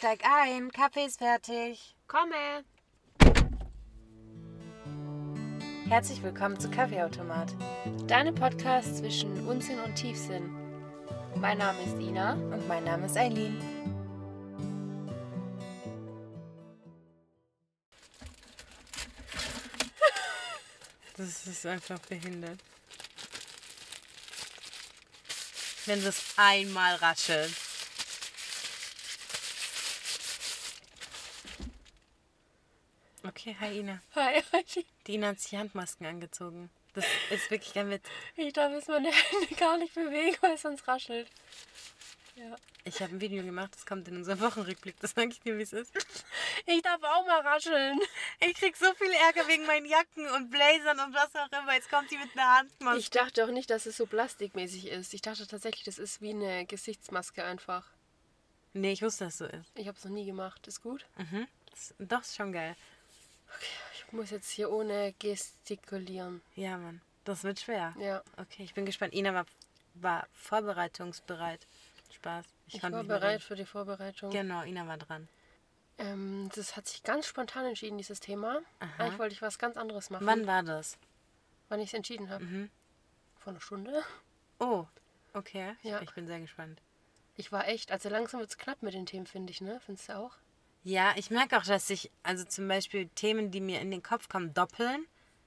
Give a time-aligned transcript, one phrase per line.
[0.00, 1.94] Steig ein, Kaffee ist fertig.
[2.06, 2.64] Komme!
[5.90, 7.54] Herzlich willkommen zu Kaffeeautomat.
[8.06, 10.56] Deine Podcast zwischen Unsinn und Tiefsinn.
[11.34, 12.32] Mein Name ist Ina.
[12.32, 13.60] Und mein Name ist Eileen.
[21.18, 22.58] Das ist einfach behindert.
[25.84, 27.69] Wenn das einmal raschelt.
[33.40, 34.02] Okay, hi Ina.
[34.16, 34.42] Hi,
[35.06, 36.68] Die Ina hat sich Handmasken angezogen.
[36.92, 38.06] Das ist wirklich kein Witz.
[38.36, 41.26] Ich darf jetzt meine Hände gar nicht bewegen, weil es sonst raschelt.
[42.36, 42.54] Ja.
[42.84, 45.00] Ich habe ein Video gemacht, das kommt in unserem Wochenrückblick.
[45.00, 45.90] Das sage ich dir, wie es ist.
[46.66, 47.98] Ich darf auch mal rascheln.
[48.40, 51.74] Ich krieg so viel Ärger wegen meinen Jacken und Blazern und was auch immer.
[51.74, 52.98] Jetzt kommt die mit einer Handmaske.
[52.98, 55.14] Ich dachte auch nicht, dass es so plastikmäßig ist.
[55.14, 57.86] Ich dachte tatsächlich, das ist wie eine Gesichtsmaske einfach.
[58.74, 59.72] nee, ich wusste, dass so ist.
[59.76, 60.66] Ich habe es noch nie gemacht.
[60.66, 61.06] Ist gut?
[61.16, 61.48] Mhm.
[61.70, 62.76] Das, doch, ist schon geil.
[63.94, 66.42] Ich muss jetzt hier ohne gestikulieren.
[66.56, 67.00] Ja, Mann.
[67.24, 67.94] Das wird schwer.
[67.98, 68.22] Ja.
[68.36, 69.14] Okay, ich bin gespannt.
[69.14, 69.46] Ina war,
[69.94, 71.66] war vorbereitungsbereit.
[72.12, 72.44] Spaß.
[72.66, 74.30] Ich, konnte war bereit für die Vorbereitung.
[74.30, 75.28] Genau, Ina war dran.
[75.98, 78.62] Ähm, das hat sich ganz spontan entschieden, dieses Thema.
[78.80, 78.90] Aha.
[78.98, 80.26] Eigentlich wollte ich was ganz anderes machen.
[80.26, 80.96] Wann war das?
[81.68, 82.44] Wann ich es entschieden habe.
[82.44, 82.70] Mhm.
[83.38, 84.02] Vor einer Stunde.
[84.58, 84.86] Oh,
[85.34, 85.74] okay.
[85.82, 86.00] Ja.
[86.02, 86.80] Ich bin sehr gespannt.
[87.36, 89.80] Ich war echt, also langsam wird es knapp mit den Themen, finde ich, ne?
[89.84, 90.36] Findest du auch?
[90.82, 94.28] Ja, ich merke auch, dass sich, also zum Beispiel Themen, die mir in den Kopf
[94.28, 95.06] kommen, doppeln,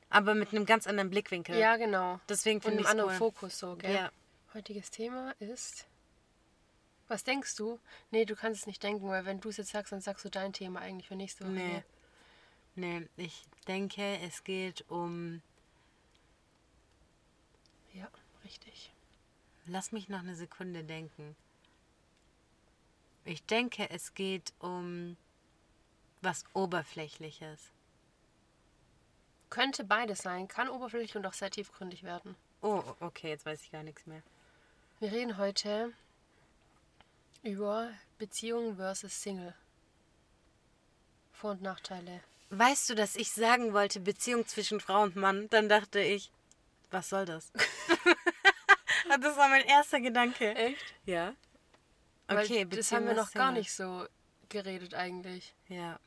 [0.09, 1.57] aber mit einem ganz anderen Blickwinkel.
[1.57, 2.19] Ja, genau.
[2.29, 3.17] Deswegen finde einem ich anderen cool.
[3.17, 3.93] Fokus so, gell?
[3.93, 4.11] Ja.
[4.53, 5.87] Heutiges Thema ist.
[7.07, 7.79] Was denkst du?
[8.11, 10.29] Nee, du kannst es nicht denken, weil wenn du es jetzt sagst, dann sagst du
[10.29, 11.53] dein Thema eigentlich für nächste Woche.
[11.53, 11.73] Nee.
[11.73, 11.83] ne?
[12.75, 15.41] Nee, ich denke, es geht um.
[17.93, 18.07] Ja,
[18.43, 18.91] richtig.
[19.65, 21.35] Lass mich noch eine Sekunde denken.
[23.25, 25.17] Ich denke, es geht um
[26.21, 27.71] was Oberflächliches.
[29.49, 32.35] Könnte beides sein, kann oberflächlich und auch sehr tiefgründig werden.
[32.61, 34.23] Oh, okay, jetzt weiß ich gar nichts mehr.
[34.99, 35.93] Wir reden heute
[37.43, 39.53] über Beziehung versus Single.
[41.33, 42.21] Vor- und Nachteile.
[42.49, 45.49] Weißt du, dass ich sagen wollte, Beziehung zwischen Frau und Mann?
[45.49, 46.31] Dann dachte ich,
[46.91, 47.51] was soll das?
[49.19, 50.55] das war mein erster Gedanke.
[50.55, 50.93] Echt?
[51.05, 51.33] Ja.
[52.27, 54.07] Weil Okay, das Beziehung haben wir noch gar nicht so
[54.49, 55.53] geredet eigentlich.
[55.67, 55.99] Ja.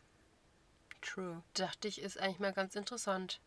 [1.02, 1.42] True.
[1.54, 3.40] Dachte ich, ist eigentlich mal ganz interessant,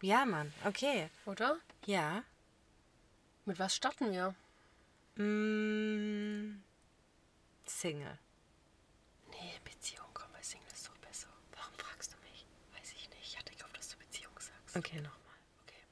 [0.00, 0.52] Ja, Mann.
[0.64, 1.08] Okay.
[1.26, 1.58] oder?
[1.86, 2.22] Ja.
[3.44, 4.34] Mit was starten wir?
[5.16, 6.62] Mm,
[7.66, 8.18] Single.
[9.30, 11.28] Nee, Beziehung, komm, bei Single ist doch besser.
[11.56, 12.46] Warum fragst du mich?
[12.76, 13.22] Weiß ich nicht.
[13.22, 14.76] Ich hatte gehofft, dass du Beziehung sagst.
[14.76, 15.36] Okay, nochmal.
[15.66, 15.82] Okay.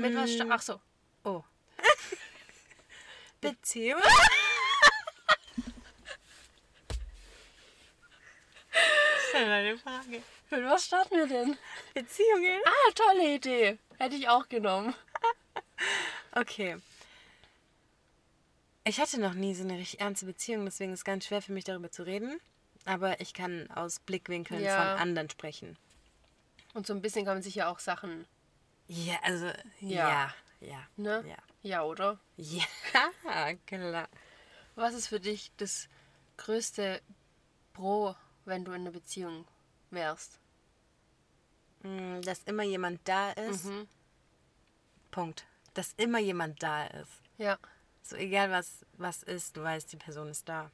[0.00, 0.80] Mit was sta- Ach so.
[1.24, 1.42] Oh.
[3.40, 4.00] Beziehung?
[9.36, 10.22] Stell eine Frage.
[10.50, 11.58] Mit was starten wir denn?
[11.92, 12.58] Beziehungen?
[12.64, 13.78] Ah, tolle Idee.
[13.98, 14.94] Hätte ich auch genommen.
[16.32, 16.76] Okay.
[18.84, 21.52] Ich hatte noch nie so eine richtig ernste Beziehung, deswegen ist es ganz schwer für
[21.52, 22.38] mich darüber zu reden.
[22.84, 24.76] Aber ich kann aus Blickwinkeln Ja.
[24.76, 25.78] von anderen sprechen.
[26.74, 28.26] Und so ein bisschen kann man sich ja auch Sachen,
[28.86, 29.46] Ja, also,
[29.80, 30.08] Ja.
[30.10, 30.86] ja, ja.
[30.96, 31.24] ne?
[31.26, 32.18] Ja, Ja, oder?
[32.36, 32.64] ja
[33.66, 34.08] klar.
[34.74, 35.88] Was ist für dich das
[36.36, 37.00] größte
[37.72, 38.14] Pro,
[38.46, 39.46] wenn du in einer Beziehung
[39.90, 40.38] wärst?
[41.82, 43.64] Mm, Dass immer jemand da ist.
[43.64, 43.88] Mhm.
[45.10, 45.44] Punkt.
[45.74, 47.12] Dass immer jemand da ist.
[47.38, 47.58] Ja.
[48.02, 50.70] So egal was, was ist, du weißt, die Person ist da.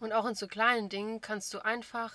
[0.00, 2.12] Und auch in so kleinen Dingen kannst du einfach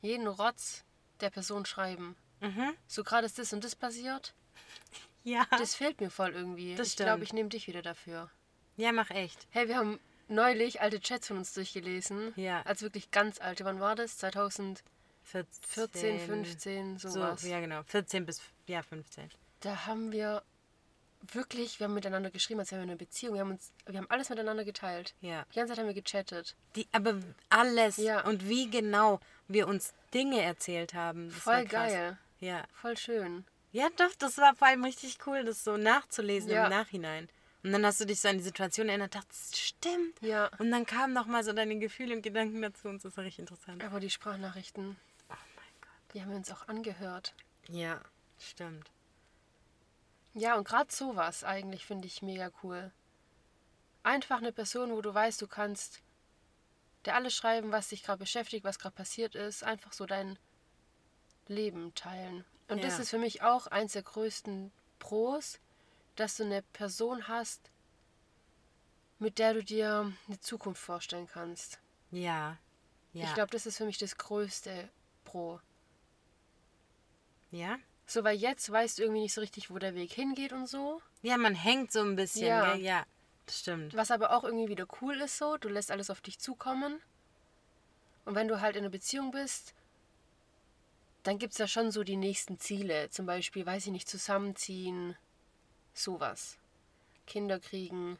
[0.00, 0.84] jeden Rotz
[1.20, 2.16] der Person schreiben.
[2.40, 2.74] Mhm.
[2.86, 4.34] So gerade ist das und das passiert.
[5.24, 5.44] Ja.
[5.50, 6.76] Das fehlt mir voll irgendwie.
[6.76, 8.30] Das ich glaube, ich nehme dich wieder dafür.
[8.76, 9.48] ja, mach echt.
[9.50, 12.32] Hey, wir haben neulich alte Chats von uns durchgelesen.
[12.36, 12.62] Ja.
[12.62, 13.64] Also wirklich ganz alte.
[13.64, 14.18] Wann war das?
[14.18, 14.82] 2014,
[15.62, 17.42] 14, 15, So, sowas.
[17.42, 17.82] ja, genau.
[17.84, 19.30] 14 bis ja, 15.
[19.60, 20.42] Da haben wir
[21.32, 23.34] wirklich, wir haben miteinander geschrieben, als wären wir in einer Beziehung.
[23.34, 25.14] Wir haben, uns, wir haben alles miteinander geteilt.
[25.20, 25.44] Ja.
[25.52, 26.54] Die ganze Zeit haben wir gechattet.
[26.76, 27.14] Die, aber
[27.48, 28.24] alles Ja.
[28.26, 31.28] und wie genau wir uns Dinge erzählt haben.
[31.30, 32.18] Das Voll geil.
[32.38, 32.64] Ja.
[32.74, 33.44] Voll schön.
[33.72, 36.64] Ja, doch, das war vor allem richtig cool, das so nachzulesen Ja.
[36.64, 37.28] im Nachhinein.
[37.66, 40.22] Und dann hast du dich so an die Situation erinnert, dachtest, stimmt.
[40.22, 40.48] Ja.
[40.58, 43.40] Und dann kamen noch mal so deine Gefühle und Gedanken dazu und das war richtig
[43.40, 43.82] interessant.
[43.82, 44.96] Aber die Sprachnachrichten,
[45.28, 46.14] Oh mein Gott.
[46.14, 47.34] die haben wir uns auch angehört.
[47.68, 48.00] Ja,
[48.38, 48.88] stimmt.
[50.32, 52.92] Ja, und gerade sowas eigentlich finde ich mega cool.
[54.04, 56.02] Einfach eine Person, wo du weißt, du kannst
[57.04, 60.38] der alles schreiben, was dich gerade beschäftigt, was gerade passiert ist, einfach so dein
[61.48, 62.44] Leben teilen.
[62.68, 63.02] Und das Ja.
[63.02, 64.70] ist für mich auch eins der größten
[65.00, 65.58] Pros,
[66.16, 67.70] dass du eine Person hast,
[69.18, 71.78] mit der du dir eine Zukunft vorstellen kannst.
[72.10, 72.58] Ja.
[73.12, 73.24] Ja.
[73.24, 74.88] Ich glaube, das ist für mich das größte
[75.24, 75.60] Pro.
[77.50, 77.78] ja?
[78.08, 81.02] So, weil jetzt weißt du irgendwie nicht so richtig, wo der Weg hingeht und so.
[81.22, 82.74] Ja, man hängt so ein bisschen, Ja.
[82.74, 82.84] gell?
[82.84, 83.04] Ja,
[83.46, 83.96] das stimmt.
[83.96, 87.00] Was aber auch irgendwie wieder cool ist so, du lässt alles auf dich zukommen.
[88.24, 89.74] Und wenn du halt in einer Beziehung bist,
[91.24, 93.10] dann gibt es ja schon so die nächsten Ziele.
[93.10, 95.16] Zum Beispiel, weiß ich nicht, zusammenziehen,
[95.98, 96.56] sowas.
[97.26, 98.18] Kinder kriegen.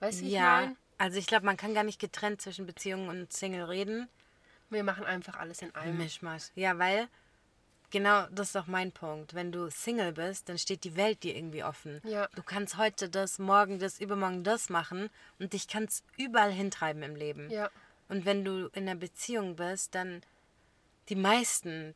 [0.00, 0.76] Weißt du, wie ich Ja, mein?
[0.98, 4.08] also ich glaube, man kann gar nicht getrennt zwischen Beziehungen und Single reden.
[4.70, 5.98] Wir machen einfach alles in einem.
[5.98, 6.50] Mischmasch.
[6.54, 7.08] Ja, weil
[7.90, 9.34] genau das ist doch mein Punkt.
[9.34, 12.00] Wenn du Single bist, dann steht die Welt dir irgendwie offen.
[12.04, 12.28] Ja.
[12.34, 17.14] Du kannst heute das, morgen das, übermorgen das machen und dich kannst überall hintreiben im
[17.16, 17.50] Leben.
[17.50, 17.70] Ja.
[18.08, 20.22] Und wenn du in einer Beziehung bist, dann
[21.08, 21.94] die meisten,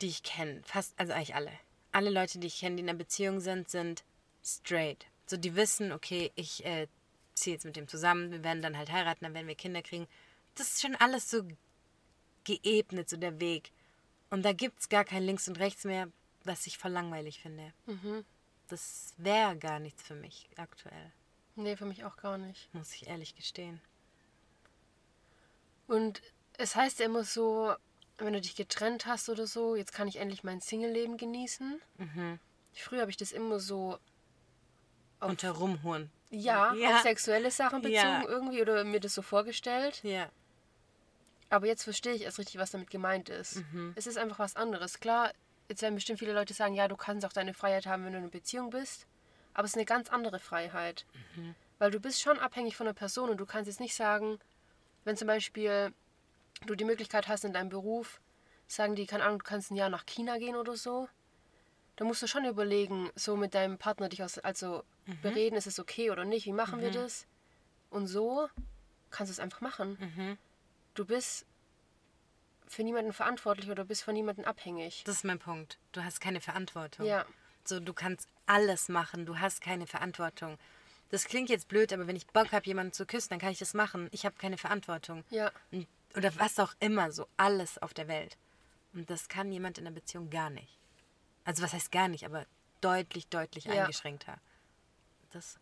[0.00, 1.52] die ich kenne, fast, also eigentlich alle,
[1.96, 4.04] alle Leute, die ich kenne, die in einer Beziehung sind, sind
[4.44, 5.06] straight.
[5.26, 6.88] So, die wissen, okay, ich äh,
[7.34, 10.06] ziehe jetzt mit dem zusammen, wir werden dann halt heiraten, dann werden wir Kinder kriegen.
[10.56, 11.42] Das ist schon alles so
[12.44, 13.72] geebnet, so der Weg.
[14.28, 16.08] Und da gibt es gar kein Links und Rechts mehr,
[16.44, 17.72] was ich voll langweilig finde.
[18.68, 21.12] Das wäre gar nichts für mich aktuell,
[21.56, 22.68] Nee, für mich auch gar nicht.
[22.74, 23.80] muss ich ehrlich gestehen.
[25.86, 26.20] Und
[26.58, 27.74] es heißt ja immer so,
[28.18, 31.80] wenn du dich getrennt hast oder so, jetzt kann ich endlich mein Single-Leben genießen.
[31.98, 32.38] Mhm.
[32.74, 33.98] Früher habe ich das immer so
[35.20, 36.10] Auf- Unter Rumhuren.
[36.30, 36.96] Ja, Ja.
[36.96, 38.24] auf sexuelle Sachen bezogen Ja.
[38.28, 40.00] irgendwie oder mir das so vorgestellt.
[40.02, 40.28] Ja.
[41.48, 43.56] Aber jetzt verstehe ich erst richtig, was damit gemeint ist.
[43.72, 43.92] Mhm.
[43.96, 44.98] Es ist einfach was anderes.
[45.00, 45.32] Klar,
[45.68, 48.18] jetzt werden bestimmt viele Leute sagen, ja, du kannst auch deine Freiheit haben, wenn du
[48.18, 49.06] in einer Beziehung bist.
[49.54, 51.06] Aber es ist eine ganz andere Freiheit.
[51.36, 51.54] Mhm.
[51.78, 54.38] Weil du bist schon abhängig von der Person und du kannst jetzt nicht sagen,
[55.04, 55.94] wenn zum Beispiel
[56.64, 58.20] du die Möglichkeit hast in deinem Beruf,
[58.66, 61.08] sagen die, keine Ahnung, du kannst ein Jahr nach China gehen oder so.
[61.96, 65.20] Da musst du schon überlegen, so mit deinem Partner dich aus, also Mhm.
[65.22, 67.26] bereden, ist es okay oder nicht, wie machen wir das?
[67.90, 68.48] Und so
[69.10, 69.96] kannst du es einfach machen.
[70.00, 70.38] Mhm.
[70.94, 71.46] Du bist
[72.66, 75.04] für niemanden verantwortlich oder bist von niemandem abhängig.
[75.04, 75.78] Das ist mein Punkt.
[75.92, 77.06] Du hast keine Verantwortung.
[77.06, 77.24] Ja.
[77.64, 80.58] So, du kannst alles machen, du hast keine Verantwortung.
[81.10, 83.58] Das klingt jetzt blöd, aber wenn ich Bock habe, jemanden zu küssen, dann kann ich
[83.60, 84.08] das machen.
[84.10, 85.24] Ich habe keine Verantwortung.
[85.30, 85.52] Ja.
[85.70, 85.86] Und-
[86.16, 88.38] Oder was auch immer, so alles auf der Welt.
[88.94, 90.78] Und das kann jemand in der Beziehung gar nicht.
[91.44, 92.46] Also was heißt gar nicht, aber
[92.80, 93.82] deutlich, deutlich Ja.
[93.82, 94.38] eingeschränkter.
[95.30, 95.58] Das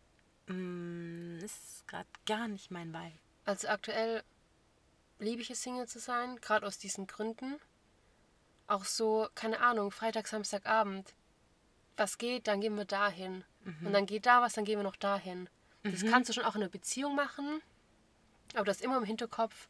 [0.47, 3.19] mm, ist gerade gar nicht mein Vibe.
[3.45, 4.23] Also aktuell
[5.19, 7.59] liebe ich es, Single zu sein, gerade aus diesen Gründen.
[8.67, 11.13] Auch so, keine Ahnung, Freitag, Samstagabend.
[11.97, 13.43] Was geht, dann gehen wir dahin.
[13.83, 15.49] Und dann geht da was, dann gehen wir noch dahin.
[15.83, 17.61] Das kannst du schon auch in einer Beziehung machen.
[18.53, 19.69] Aber das immer im Hinterkopf,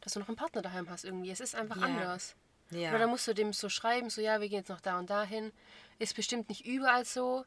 [0.00, 1.30] dass du noch einen Partner daheim hast irgendwie.
[1.30, 1.82] Es ist einfach Ja.
[1.82, 2.34] anders.
[2.70, 2.90] Ja.
[2.90, 5.10] Oder dann musst du dem so schreiben, so ja, wir gehen jetzt noch da und
[5.10, 5.52] dahin.
[5.98, 7.44] Ist bestimmt nicht überall so.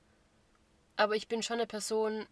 [0.96, 2.28] Aber ich bin schon eine Person,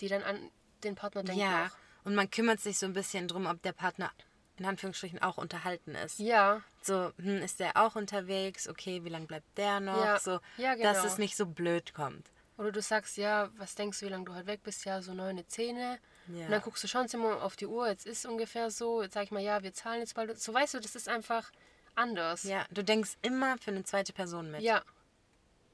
[0.00, 0.50] die dann an
[0.84, 1.40] den Partner denkt.
[1.40, 1.64] ja.
[1.64, 1.76] Noch.
[2.04, 4.10] Und man kümmert sich so ein bisschen drum, ob der Partner
[4.56, 6.18] in Anführungsstrichen auch unterhalten ist.
[6.18, 8.68] Ja, So, hm, ist der auch unterwegs?
[8.68, 10.04] Okay, wie lange bleibt der noch?
[10.04, 10.18] Ja.
[10.18, 11.06] So, Ja, dass genau.
[11.12, 12.30] es nicht so blöd kommt.
[12.58, 14.84] Oder du sagst, ja, was denkst du, wie lange du halt weg bist?
[14.84, 15.98] Ja, so neun, Zähne.
[16.34, 16.46] Ja.
[16.46, 19.02] Und dann guckst du schon immer auf die Uhr, jetzt ist ungefähr so.
[19.02, 20.40] Jetzt sag ich mal, ja, wir zahlen jetzt bald.
[20.40, 21.50] So weißt du, das ist einfach
[21.94, 22.44] anders.
[22.44, 24.62] Ja, du denkst immer für eine zweite Person mit.
[24.62, 24.82] Ja,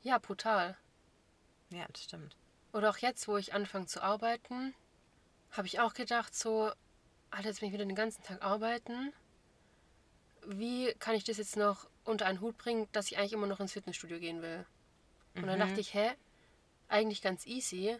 [0.02, 0.76] ja brutal.
[1.70, 2.36] Ja, das stimmt.
[2.72, 4.74] Oder auch jetzt, wo ich anfange zu arbeiten,
[5.52, 6.70] habe ich auch gedacht, so,
[7.30, 9.12] Alter, jetzt bin ich wieder den ganzen Tag arbeiten.
[10.46, 13.60] Wie kann ich das jetzt noch unter einen Hut bringen, dass ich eigentlich immer noch
[13.60, 14.64] ins Fitnessstudio gehen will?
[15.34, 16.12] Und dann dachte ich, hä,
[16.88, 17.98] eigentlich ganz easy.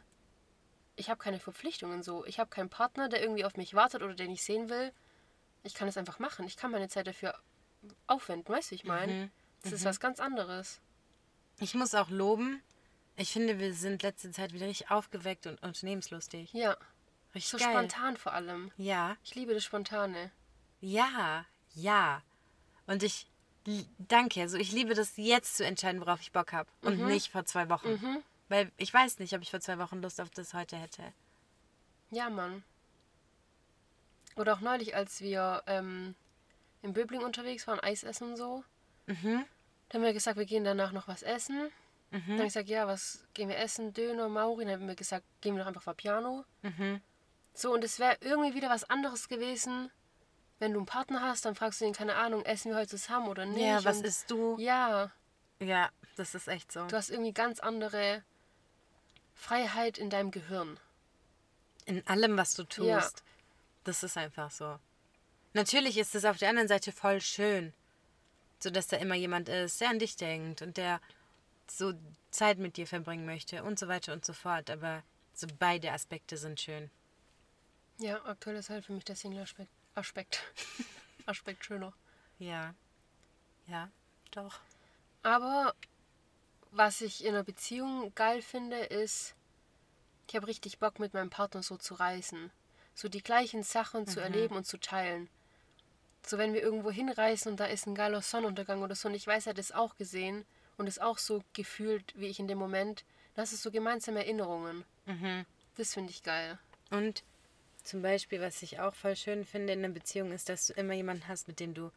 [0.97, 2.25] Ich habe keine Verpflichtungen so.
[2.27, 4.93] Ich habe keinen Partner, der irgendwie auf mich wartet oder den ich sehen will.
[5.63, 6.47] Ich kann es einfach machen.
[6.47, 7.35] Ich kann meine Zeit dafür
[8.07, 9.31] aufwenden, weißt du, ich meine?
[9.63, 10.81] Das ist was ganz anderes.
[11.61, 12.63] Ich muss auch loben.
[13.17, 16.53] Ich finde, wir sind letzte Zeit wieder richtig aufgeweckt und unternehmenslustig.
[16.53, 16.77] Ja,
[17.35, 17.71] Richtig so geil.
[17.71, 18.71] spontan vor allem.
[18.77, 20.31] Ja, Ich liebe das Spontane.
[20.81, 22.23] ja, ja.
[22.87, 23.27] Und ich
[23.99, 24.41] danke.
[24.43, 26.69] Also ich liebe das jetzt zu entscheiden, worauf ich Bock habe.
[26.83, 27.07] Und Mhm.
[27.09, 28.23] nicht vor zwei Wochen.
[28.49, 31.03] Weil ich weiß nicht, ob ich vor zwei Wochen Lust auf das heute hätte.
[32.11, 32.63] Ja, Mann.
[34.37, 36.15] Oder auch neulich, als wir ähm,
[36.83, 38.65] in Böbling unterwegs waren, Eis essen und so.
[39.07, 39.45] Mhm.
[39.89, 41.71] Dann haben wir gesagt, wir gehen danach noch was essen.
[42.13, 43.93] Dann habe ich gesagt, ja, was gehen wir essen?
[43.93, 44.65] Döner, Mauri.
[44.65, 46.45] Dann haben wir gesagt, gehen wir doch einfach Vapiano.
[46.63, 47.01] Mhm.
[47.53, 49.91] So, und es wäre irgendwie wieder was anderes gewesen.
[50.59, 53.29] Wenn du einen Partner hast, dann fragst du ihn, keine Ahnung, essen wir heute zusammen
[53.29, 53.61] oder nicht?
[53.61, 54.57] Ja, was und isst du?
[54.59, 55.11] Ja,
[55.59, 56.87] Ja, das ist echt so.
[56.87, 58.23] du hast irgendwie ganz andere
[59.37, 60.81] Freiheit in deinem Gehirn.
[61.85, 62.89] In allem, was du tust.
[62.89, 63.11] Ja.
[63.85, 64.81] Das ist einfach so.
[65.53, 67.73] Natürlich ist es auf der anderen Seite voll schön,
[68.59, 71.01] so dass da immer jemand ist, der an dich denkt und der
[71.69, 71.95] so
[72.31, 74.71] Zeit mit dir verbringen möchte und so weiter und so fort.
[74.71, 76.91] Aber so beide Aspekte sind schön.
[77.99, 80.43] Ja, aktuell ist halt für mich der Single-Aspekt Aspekt,
[81.27, 81.93] Aspekt schöner.
[82.39, 82.75] Ja.
[83.67, 83.91] Ja,
[84.31, 84.61] doch.
[85.23, 85.75] Aber
[86.77, 89.35] was ich in einer Beziehung geil finde, ist,
[90.29, 92.51] ich habe richtig Bock mit meinem Partner so zu reisen.
[92.95, 95.29] So die gleichen Sachen zu erleben und zu teilen.
[96.25, 99.27] So wenn wir irgendwo hinreisen und da ist ein geiler Sonnenuntergang oder so und ich
[99.27, 100.45] weiß, er hat es auch gesehen
[100.77, 103.05] und ist auch so gefühlt wie ich in dem Moment,
[103.35, 104.85] das ist so gemeinsame Erinnerungen.
[105.77, 106.59] Das finde ich geil.
[106.91, 107.23] Und
[107.85, 110.95] zum Beispiel, was ich auch voll schön finde in einer Beziehung, ist, dass du immer
[110.95, 111.93] jemanden hast, mit dem du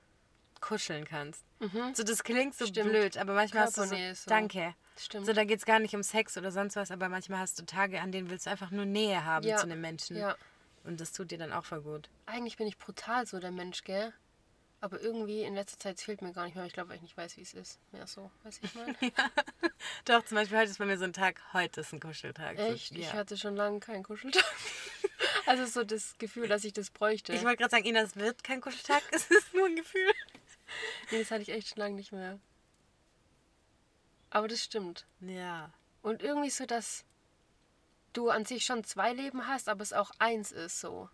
[0.61, 1.43] kuscheln kannst.
[1.93, 2.89] So, das klingt so Stimmt.
[2.89, 4.29] blöd, aber manchmal hast du so, so.
[4.29, 4.73] danke.
[4.97, 5.25] Stimmt.
[5.25, 7.65] So, da geht es gar nicht um Sex oder sonst was, aber manchmal hast du
[7.65, 9.57] Tage, an denen willst du einfach nur Nähe haben Ja.
[9.57, 10.17] zu einem Menschen.
[10.17, 10.35] Ja.
[10.83, 12.09] Und das tut dir dann auch voll gut.
[12.25, 14.13] Eigentlich bin ich brutal so der Mensch, gell?
[14.81, 16.65] Aber irgendwie in letzter Zeit fehlt mir gar nicht mehr.
[16.65, 17.79] Ich glaube, weil ich nicht weiß, wie es ist.
[17.91, 18.95] Mehr so, weiß ich mal.
[20.05, 22.55] Doch, zum Beispiel heute ist bei mir so ein Tag, heute ist ein Kuscheltag.
[22.55, 22.91] So, Echt?
[22.93, 22.99] Ja.
[22.99, 24.45] Ich hatte schon lange keinen Kuscheltag.
[25.45, 27.33] also so das Gefühl, dass ich das bräuchte.
[27.33, 30.13] Ich wollte gerade sagen, Ina, es wird kein Kuscheltag, es ist nur ein Gefühl.
[31.11, 32.39] Nee, das hatte ich echt schon lange nicht mehr.
[34.29, 35.05] Aber das stimmt.
[35.21, 35.71] Ja.
[36.01, 37.03] Und irgendwie so, dass
[38.13, 41.09] du an sich schon zwei Leben hast, aber es auch eins ist so.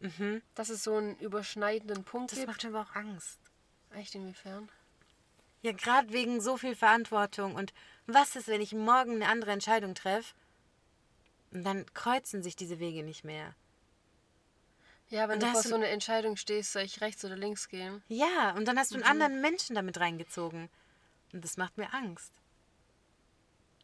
[0.00, 0.42] Mhm.
[0.54, 2.48] Dass es so einen überschneidenden Punkt Das gibt.
[2.48, 3.38] macht mir aber auch Angst.
[3.90, 4.68] Echt inwiefern?
[5.62, 7.54] Ja, gerade wegen so viel Verantwortung.
[7.54, 7.72] Und
[8.06, 10.34] was ist, wenn ich morgen eine andere Entscheidung treffe?
[11.52, 13.54] Und dann kreuzen sich diese Wege nicht mehr.
[15.12, 18.02] Ja, wenn Und du vor so einer Entscheidung stehst, soll ich rechts oder links gehen?
[18.08, 20.70] Ja, und dann hast du einen anderen Menschen damit reingezogen.
[21.34, 22.32] Und das macht mir Angst.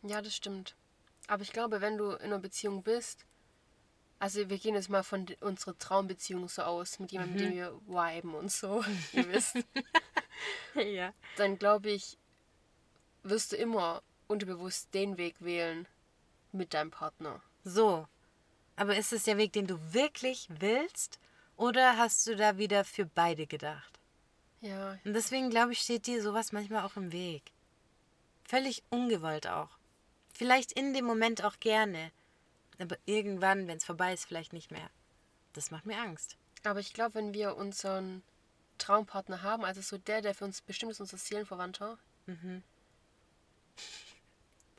[0.02, 0.74] Ja, das stimmt.
[1.26, 3.26] Aber ich glaube, wenn du in einer Beziehung bist,
[4.18, 7.78] also wir gehen jetzt mal von unserer Traumbeziehung so aus, mit jemandem, mit dem wir
[7.86, 8.82] viben und so,
[9.12, 9.58] ihr wisst,
[10.74, 11.12] Ja.
[11.36, 12.16] dann glaube ich,
[13.22, 15.86] wirst du immer unterbewusst den Weg wählen
[16.52, 17.42] mit deinem Partner.
[17.64, 18.08] So.
[18.78, 21.18] Aber ist es der Weg, den du wirklich willst?
[21.56, 23.98] Oder hast du da wieder für beide gedacht?
[24.60, 27.42] Ja, Und deswegen glaube ich, steht dir sowas manchmal auch im Weg.
[28.44, 29.70] Völlig ungewollt auch.
[30.32, 32.12] Vielleicht in dem Moment auch gerne.
[32.78, 34.88] Aber irgendwann, wenn es vorbei ist, vielleicht nicht mehr.
[35.54, 36.36] Das macht mir Angst.
[36.62, 38.22] aber ich glaube, wenn wir unseren
[38.78, 41.98] Traumpartner haben, also so der, der für uns bestimmt ist, unser Seelenverwandter,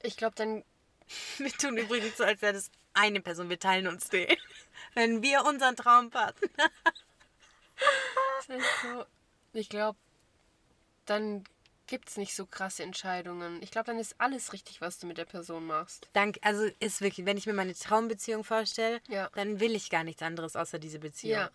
[0.02, 0.64] ich glaube, dann
[1.38, 3.50] Wir tun übrigens so, als wäre das eine Person.
[3.50, 4.28] Wir teilen uns den.
[4.94, 6.50] Wenn wir unseren Traumpartner.
[8.40, 9.06] ist echt so,
[9.54, 9.98] ich glaube,
[11.06, 11.44] dann
[11.88, 13.62] gibt es nicht so krasse Entscheidungen.
[13.64, 16.08] Ich glaube, dann ist alles richtig, was du mit der Person machst.
[16.14, 19.30] Dank, also ist wirklich, wenn ich mir meine Traumbeziehung vorstelle, Ja.
[19.34, 21.40] dann will ich gar nichts anderes außer diese Beziehung.
[21.40, 21.50] Ja.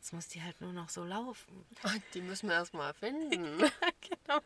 [0.00, 1.66] Jetzt muss die halt nur noch so laufen.
[2.14, 3.58] Die müssen wir erstmal finden.
[4.00, 4.40] genau.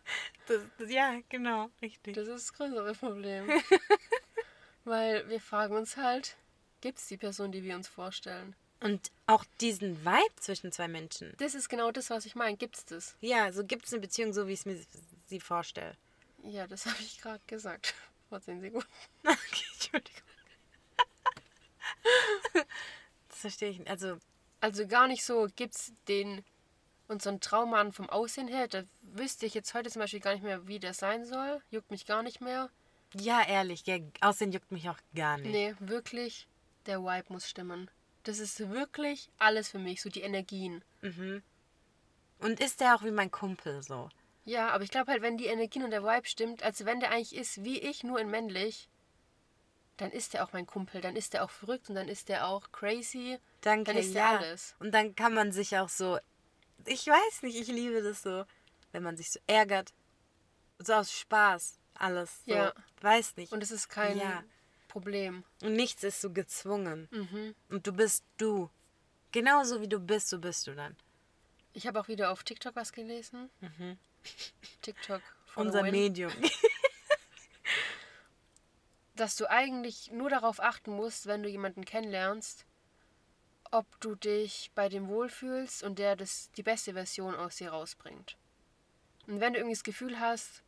[0.47, 2.15] Das, das, ja, genau, richtig.
[2.15, 3.49] Das ist das größere Problem.
[4.85, 6.37] Weil wir fragen uns halt,
[6.81, 8.55] gibt es die Person, die wir uns vorstellen?
[8.81, 11.33] Und auch diesen Vibe zwischen zwei Menschen.
[11.39, 12.57] Das ist genau das, was ich meine.
[12.57, 13.17] Gibt es das?
[13.21, 14.81] Ja, so gibt es eine Beziehung, so wie ich mir
[15.29, 15.97] sie vorstelle.
[16.43, 17.95] Ja, das habe ich gerade gesagt.
[18.29, 18.89] Vor zehn Sekunden.
[19.25, 20.23] Okay, Entschuldigung.
[23.29, 23.91] Das verstehe ich nicht.
[23.91, 24.19] Also,
[24.61, 26.45] Also gar nicht so, gibt es den
[27.09, 28.69] unseren Traummann vom Aussehen her?
[28.69, 31.61] Da wüsste ich jetzt heute zum Beispiel gar nicht mehr, wie der sein soll.
[31.71, 32.71] Juckt mich gar nicht mehr.
[33.15, 35.51] Ja, ehrlich, ja, Aussehen juckt mich auch gar nicht.
[35.51, 36.47] Nee, wirklich,
[36.87, 37.91] der Vibe muss stimmen.
[38.25, 40.85] Das ist wirklich alles für mich, so die Energien.
[42.39, 44.09] Und ist der auch wie mein Kumpel so?
[44.45, 47.11] Ja, aber ich glaube halt, wenn die Energien und der Vibe stimmt, also wenn der
[47.11, 48.89] eigentlich ist wie ich, nur in männlich,
[49.97, 52.49] dann ist der auch mein Kumpel, dann ist der auch verrückt und dann ist der
[52.49, 53.39] auch crazy.
[53.61, 54.39] Danke, Dann ist der ja.
[54.39, 54.75] alles.
[54.81, 56.19] Und dann kann man sich auch so,
[56.87, 58.45] ich weiß nicht, ich liebe das so,
[58.91, 59.93] wenn man sich so ärgert.
[60.79, 62.43] So aus Spaß, alles.
[62.47, 62.53] So.
[62.53, 62.73] Ja.
[63.01, 63.53] Weiß nicht.
[63.53, 64.43] Und es ist kein Ja.
[64.89, 65.45] Problem.
[65.63, 67.09] Und nichts ist so gezwungen.
[67.11, 67.55] Mhm.
[67.71, 68.71] Und du bist du.
[69.31, 70.95] Genauso wie du bist, so bist du dann.
[71.73, 73.49] Ich habe auch wieder auf TikTok was gelesen.
[74.83, 75.83] TikTok for the Unser.
[75.91, 76.33] Medium.
[79.17, 82.65] dass du eigentlich nur darauf achten musst, wenn du jemanden kennenlernst,
[83.71, 88.37] ob du dich bei dem wohlfühlst und der das, die beste Version aus dir rausbringt.
[89.27, 90.63] Und wenn du irgendwie das Gefühl hast,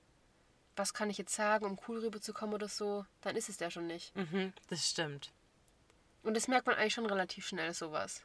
[0.76, 3.87] was kann ich jetzt sagen, um cool rüberzukommen oder so, dann ist es der schon
[3.87, 4.14] nicht.
[4.16, 5.33] mhm, das stimmt.
[6.23, 8.23] Und das merkt man eigentlich schon relativ schnell, sowas.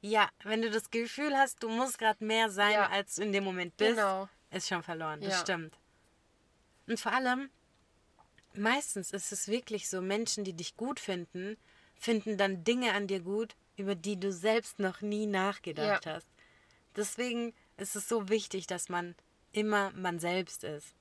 [0.00, 2.88] Ja, wenn du das Gefühl hast, du musst gerade mehr sein, Ja.
[2.88, 4.28] als du in dem Moment bist, Genau.
[4.50, 5.20] ist schon verloren.
[5.20, 5.40] Das Ja.
[5.40, 5.78] stimmt.
[6.88, 7.50] Und vor allem,
[8.54, 11.56] meistens ist es wirklich so, Menschen, die dich gut finden,
[11.94, 16.14] finden dann Dinge an dir gut, über die du selbst noch nie nachgedacht Ja.
[16.14, 16.28] hast.
[16.96, 19.14] Deswegen ist es so wichtig, dass man
[19.52, 20.94] immer man selbst ist.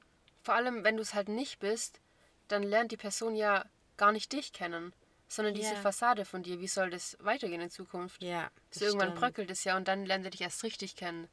[0.44, 2.00] Vor allem, wenn du es halt nicht bist,
[2.48, 3.66] dann lernt die Person ja
[3.98, 4.94] gar nicht dich kennen,
[5.28, 5.80] sondern diese Ja.
[5.82, 6.60] Fassade von dir.
[6.60, 8.22] Wie soll das weitergehen in Zukunft?
[8.24, 8.50] Ja.
[8.72, 11.28] So irgendwann bröckelt es ja und dann lernt er dich erst richtig kennen.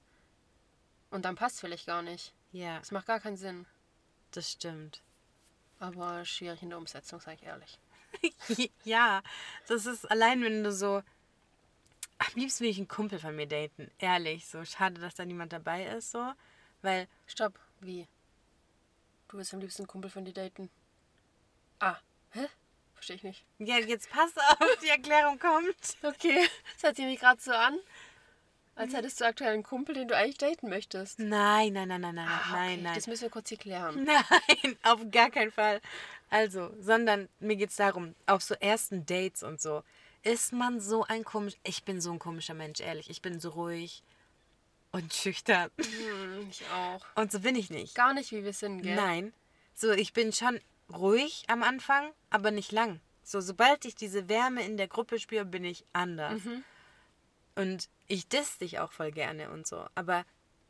[1.10, 2.34] Und dann passt vielleicht gar nicht.
[2.52, 3.66] Ja, Das macht gar keinen Sinn.
[4.32, 5.02] das stimmt.
[5.80, 7.78] Aber schwierig in der Umsetzung, sage ich ehrlich.
[8.84, 9.22] ja,
[9.68, 11.02] das ist allein, wenn du so.
[12.18, 13.90] Am liebsten will ich einen Kumpel von mir daten.
[13.98, 16.32] Ehrlich, so schade, dass da niemand dabei ist, so.
[16.82, 17.58] Weil, Stopp.
[17.80, 18.08] Wie?
[19.28, 20.70] Du willst am liebsten einen Kumpel von dir daten?
[21.80, 21.96] Ah.
[22.30, 22.46] Hä?
[22.94, 23.44] Verstehe ich nicht.
[23.58, 25.96] ja, jetzt pass auf, die Erklärung kommt.
[26.02, 26.48] Okay.
[26.74, 27.78] Das hört sich nämlich gerade so an,
[28.74, 31.18] als hättest du aktuell einen Kumpel, den du eigentlich daten möchtest.
[31.18, 32.82] Nein, nein, nein, nein, nein, Ah, nein, okay.
[32.82, 32.94] nein.
[32.94, 34.04] Das müssen wir kurz hier klären.
[34.04, 35.80] Nein, auf gar keinen Fall.
[36.30, 39.82] Also, sondern mir geht es darum, auf so ersten Dates und so,
[40.22, 41.54] ist man so ein komisch.
[41.62, 43.08] Ich bin so ein komischer Mensch, ehrlich.
[43.10, 44.02] Ich bin so ruhig
[44.92, 45.70] und schüchtern.
[45.78, 47.04] Hm, ich auch.
[47.14, 47.94] Und so bin ich nicht.
[47.94, 48.96] Gar nicht, wie wir sind, gell?
[48.96, 49.32] Nein.
[49.74, 50.60] So, ich bin schon
[50.92, 53.00] ruhig am Anfang, aber nicht lang.
[53.22, 56.42] So, sobald ich diese Wärme in der Gruppe spüre, bin ich anders.
[56.44, 56.64] Mhm.
[57.56, 60.24] Und ich diss dich auch voll gerne und so, aber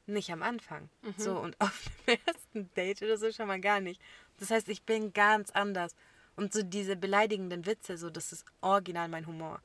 [0.07, 0.89] nicht am Anfang.
[1.03, 1.15] Mhm.
[1.17, 4.01] So, und auf dem ersten Date oder so schon mal gar nicht.
[4.39, 5.95] Das heißt, ich bin ganz anders.
[6.37, 9.61] Und so diese beleidigenden Witze, so, das ist original mein Humor.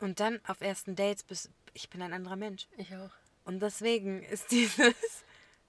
[0.00, 2.68] Und dann auf ersten Dates bist ich bin ein anderer Mensch.
[2.78, 3.10] Ich auch.
[3.46, 5.24] Und deswegen ist dieses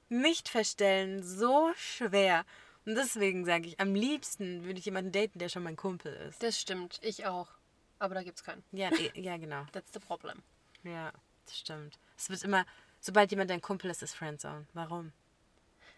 [0.10, 2.43] Nicht-Verstellen so schwer.
[2.86, 6.41] Und deswegen sage ich, am liebsten würde ich jemanden daten, der schon mein Kumpel ist.
[6.43, 7.00] Das stimmt.
[7.01, 7.48] Ich auch.
[8.00, 8.63] Aber da gibt's keinen.
[8.72, 9.65] Ja, eh, ja genau.
[9.72, 10.41] That's the problem.
[10.84, 11.12] Ja,
[11.46, 12.00] das stimmt.
[12.17, 12.65] Es wird immer,
[13.00, 14.67] sobald jemand dein Kumpel ist, ist Friendzone.
[14.74, 15.12] Warum?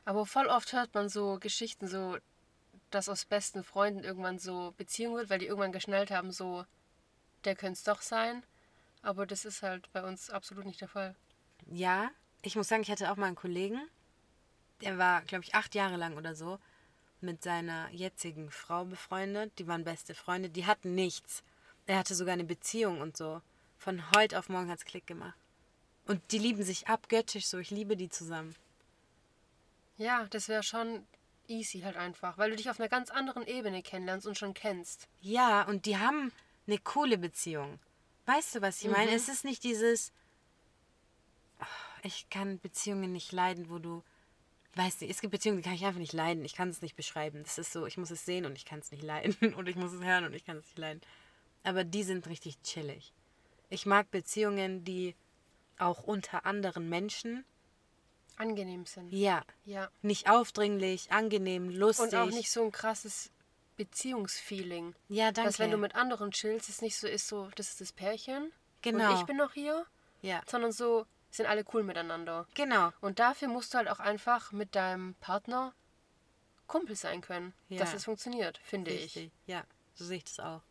[0.05, 2.17] Aber voll oft hört man so Geschichten, so,
[2.89, 6.65] dass aus besten Freunden irgendwann so Beziehung wird, weil die irgendwann geschnallt haben, so,
[7.45, 8.43] der könnte es doch sein.
[9.01, 11.15] Aber das ist halt bei uns absolut nicht der Fall.
[11.71, 12.09] Ja,
[12.41, 13.79] ich muss sagen, ich hatte auch mal einen Kollegen,
[14.81, 16.59] der war, glaube ich, acht Jahre lang oder so
[17.21, 19.51] mit seiner jetzigen Frau befreundet.
[19.59, 20.49] Die waren beste Freunde.
[20.49, 21.43] Die hatten nichts.
[21.85, 23.41] Er hatte sogar eine Beziehung und so.
[23.77, 25.37] Von heute auf morgen hat's Klick gemacht.
[26.05, 27.57] Und die lieben sich abgöttisch so.
[27.57, 28.55] Ich liebe die zusammen.
[29.97, 31.05] Ja, das wäre schon
[31.47, 35.07] easy halt einfach, weil du dich auf einer ganz anderen Ebene kennenlernst und schon kennst.
[35.21, 36.31] Ja, und die haben
[36.67, 37.79] eine coole Beziehung.
[38.25, 39.11] Weißt du, was ich meine?
[39.11, 39.17] Mhm.
[39.17, 40.13] Es ist nicht dieses.
[42.03, 44.03] Ich kann Beziehungen nicht leiden, wo du.
[44.75, 46.45] Weißt du, es gibt Beziehungen, die kann ich einfach nicht leiden.
[46.45, 47.41] Ich kann es nicht beschreiben.
[47.43, 49.35] Das ist so, ich muss es sehen und ich kann es nicht leiden.
[49.55, 51.01] Oder ich muss es hören und ich kann es nicht leiden.
[51.63, 53.13] Aber die sind richtig chillig.
[53.69, 55.15] Ich mag Beziehungen, die
[55.79, 57.45] auch unter anderen Menschen.
[58.37, 59.11] Angenehm sind.
[59.11, 59.43] Ja.
[59.65, 59.89] Ja.
[60.01, 62.13] Nicht aufdringlich, angenehm, lustig.
[62.13, 63.31] Und auch nicht so ein krasses
[63.75, 64.95] Beziehungsfeeling.
[65.09, 65.49] Ja, danke.
[65.49, 68.51] Dass wenn du mit anderen chillst, es nicht so ist, so, das ist das Pärchen.
[68.81, 69.11] Genau.
[69.11, 69.85] Und ich bin noch hier.
[70.21, 70.41] Ja.
[70.47, 72.47] Sondern so, sind alle cool miteinander.
[72.55, 72.91] Genau.
[73.01, 75.73] Und dafür musst du halt auch einfach mit deinem Partner
[76.67, 77.79] Kumpel sein können, Ja.
[77.79, 79.15] dass es funktioniert, finde ich.
[79.15, 79.31] Richtig.
[79.47, 79.63] Ja,
[79.93, 80.61] so sehe ich das auch.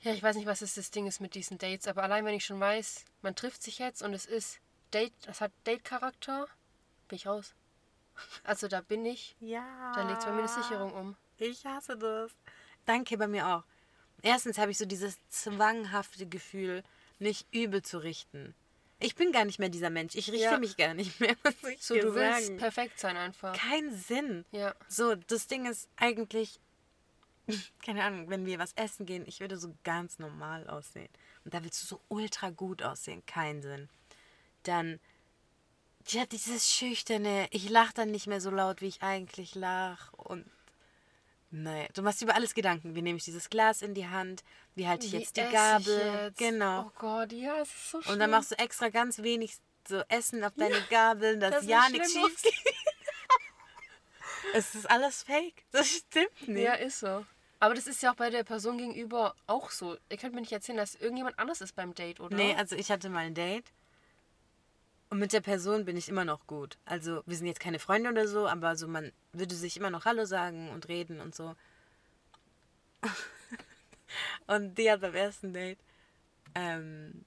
[0.00, 2.44] Ja, ich weiß nicht, was das Ding ist mit diesen Dates, aber allein wenn ich
[2.44, 4.60] schon weiß, man trifft sich jetzt und es ist
[4.92, 6.46] Date, das hat Date-Charakter,
[7.08, 7.54] bin ich raus.
[8.44, 9.92] Also da bin ich, Ja.
[9.94, 11.16] da legt bei mir eine Sicherung um.
[11.38, 12.32] Ich hasse das.
[12.86, 13.64] Danke, bei mir auch.
[14.22, 16.82] Erstens habe ich so dieses zwanghafte Gefühl,
[17.18, 18.54] nicht übel zu richten.
[18.98, 20.14] Ich bin gar nicht mehr dieser Mensch.
[20.14, 20.58] Ich richte Ja.
[20.58, 21.36] mich gar nicht mehr.
[21.80, 22.56] So, du willst sagen?
[22.58, 23.54] perfekt sein einfach.
[23.56, 24.44] Kein Sinn.
[24.52, 24.74] Ja.
[24.88, 26.58] So, das Ding ist eigentlich,
[27.84, 31.10] keine Ahnung, wenn wir was essen gehen, ich würde so ganz normal aussehen.
[31.44, 33.22] Und da willst du so ultra gut aussehen.
[33.26, 33.88] Kein Sinn.
[34.62, 34.98] Dann,
[36.08, 40.12] ja, dieses Schüchterne, ich lache dann nicht mehr so laut, wie ich eigentlich lach.
[40.14, 40.44] Und,
[41.50, 42.94] naja, du machst über alles Gedanken.
[42.94, 44.42] Wie nehme ich dieses Glas in die Hand?
[44.74, 46.32] Wie halte ich Wie jetzt die Gabel?
[46.36, 46.86] Genau.
[46.86, 48.14] Oh Gott, ja, es ist so schlimm.
[48.14, 49.56] Und dann machst du extra ganz wenig
[49.88, 52.54] so Essen auf deine Gabel, dass das ja nichts schief geht.
[54.54, 55.64] es ist alles fake.
[55.70, 56.64] Das stimmt nicht.
[56.64, 57.24] Ja, ist so.
[57.58, 59.96] Aber das ist ja auch bei der Person gegenüber auch so.
[60.10, 62.36] Ihr könnt mir nicht erzählen, dass irgendjemand anders ist beim Date, oder?
[62.36, 63.72] Nee, also ich hatte mal ein Date.
[65.08, 66.78] Und mit der Person bin ich immer noch gut.
[66.84, 70.04] Also wir sind jetzt keine Freunde oder so, aber so man würde sich immer noch
[70.04, 71.54] Hallo sagen und reden und so.
[74.46, 75.78] und die hat beim ersten Date
[76.54, 77.24] ähm,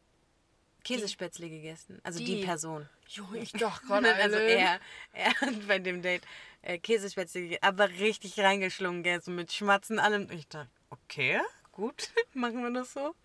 [0.83, 1.99] Käsespätzle gegessen.
[2.03, 2.45] Also die, Die?
[2.45, 2.89] Person.
[3.07, 4.13] Jo, ich doch gerade.
[4.21, 4.79] also er,
[5.13, 6.23] er hat bei dem Date
[6.61, 10.23] äh, Käsespätzle gegessen, aber richtig reingeschlungen, gell, so mit Schmatzen allem.
[10.23, 11.39] Und ich dachte, okay,
[11.71, 13.15] gut, machen wir das so.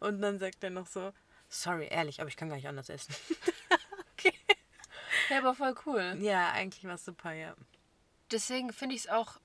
[0.00, 1.12] Und dann sagt er noch so,
[1.48, 3.14] sorry, ehrlich, aber ich kann gar nicht anders essen.
[5.30, 6.16] Ja, aber voll cool.
[6.20, 7.54] Ja, eigentlich war es super, ja.
[8.30, 9.38] Deswegen finde ich es auch.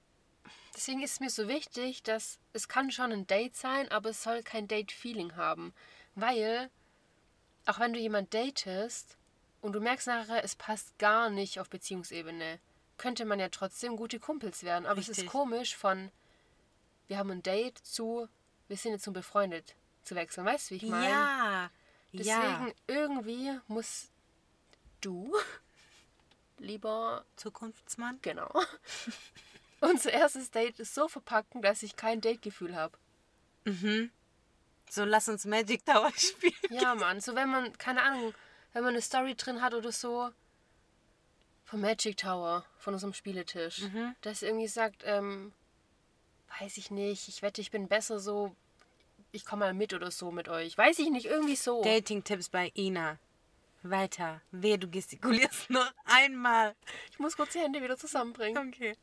[0.76, 4.22] Deswegen ist es mir so wichtig, dass es kann schon ein Date sein, aber es
[4.22, 5.74] soll kein Date-Feeling haben.
[6.16, 6.70] Weil,
[7.66, 9.18] auch wenn du jemand datest
[9.62, 12.60] und du merkst nachher, es passt gar nicht auf Beziehungsebene,
[12.98, 14.86] könnte man ja trotzdem gute Kumpels werden.
[14.86, 15.32] Aber es ist Richtig.
[15.32, 16.12] komisch von,
[17.08, 18.28] wir haben ein Date zu,
[18.68, 20.46] wir sind jetzt um befreundet zu wechseln.
[20.46, 21.10] Weißt du, wie ich meine?
[21.10, 21.70] Ja.
[22.14, 22.72] Deswegen ja.
[22.88, 24.10] irgendwie muss
[25.02, 25.36] du,
[26.60, 28.20] lieber, Zukunftsmann.
[28.22, 28.52] genau,
[29.82, 32.98] unser erstes Date so verpacken, dass ich kein Dategefühl habe.
[34.90, 36.54] So, lass uns Magic Tower spielen.
[36.70, 38.34] Ja, Mann, so wenn man, keine Ahnung,
[38.74, 40.30] wenn man eine Story drin hat oder so,
[41.66, 43.82] vom Magic Tower, von unserem Spieletisch,
[44.22, 45.52] das irgendwie sagt, ähm,
[46.62, 48.56] weiß ich nicht, ich wette, ich bin besser so,
[49.34, 50.78] ich komme mal mit oder so mit euch.
[50.78, 51.84] Weiß ich nicht, irgendwie so.
[51.84, 53.20] Dating-Tipps bei Ina.
[53.84, 54.42] Weiter.
[54.52, 56.76] Wehe, du gestikulierst noch einmal.
[57.12, 58.68] Ich muss kurz die Hände wieder zusammenbringen.
[58.70, 58.96] Okay.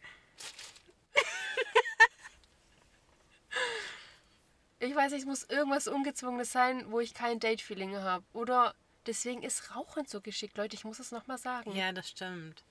[4.81, 8.25] Ich weiß nicht, es muss irgendwas Ungezwungenes sein, wo ich kein Date-Feeling habe.
[8.35, 8.75] Oder
[9.07, 11.75] deswegen ist Rauchen so geschickt, Leute, ich muss es nochmal sagen.
[11.75, 12.63] Ja, das stimmt.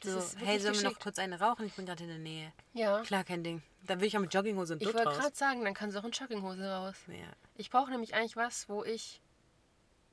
[0.00, 1.64] Das so, hey, sollen wir noch kurz eine rauchen?
[1.64, 2.52] Ich bin gerade in der Nähe.
[2.74, 3.00] Ja.
[3.02, 3.62] Klar, kein Ding.
[3.86, 6.04] Dann will ich auch mit Jogginghose und Ich wollte gerade sagen, dann kannst du auch
[6.04, 6.96] in Jogginghose raus.
[7.06, 9.21] Ja, Ich brauche nämlich eigentlich was, wo ich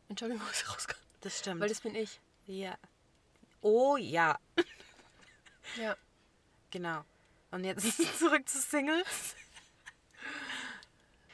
[0.09, 0.99] in Jogginghose raus kann.
[1.21, 1.61] das stimmt.
[1.61, 2.19] Weil das bin ich.
[2.45, 2.77] ja.
[3.61, 4.39] Oh ja.
[5.77, 5.97] Ja.
[6.71, 7.03] Genau.
[7.51, 9.35] Und jetzt zurück zu Singles.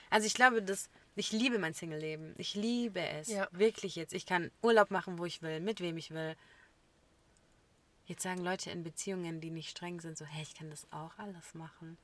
[0.10, 2.34] Also ich glaube, dass ich liebe mein Single-Leben.
[2.38, 3.28] Ich liebe es.
[3.30, 3.48] Ja.
[3.52, 4.14] Wirklich jetzt.
[4.14, 6.36] Ich kann Urlaub machen, wo ich will, mit wem ich will.
[8.06, 11.18] Jetzt sagen Leute in Beziehungen, die nicht streng sind, so, hey, ich kann das auch
[11.18, 11.98] alles machen.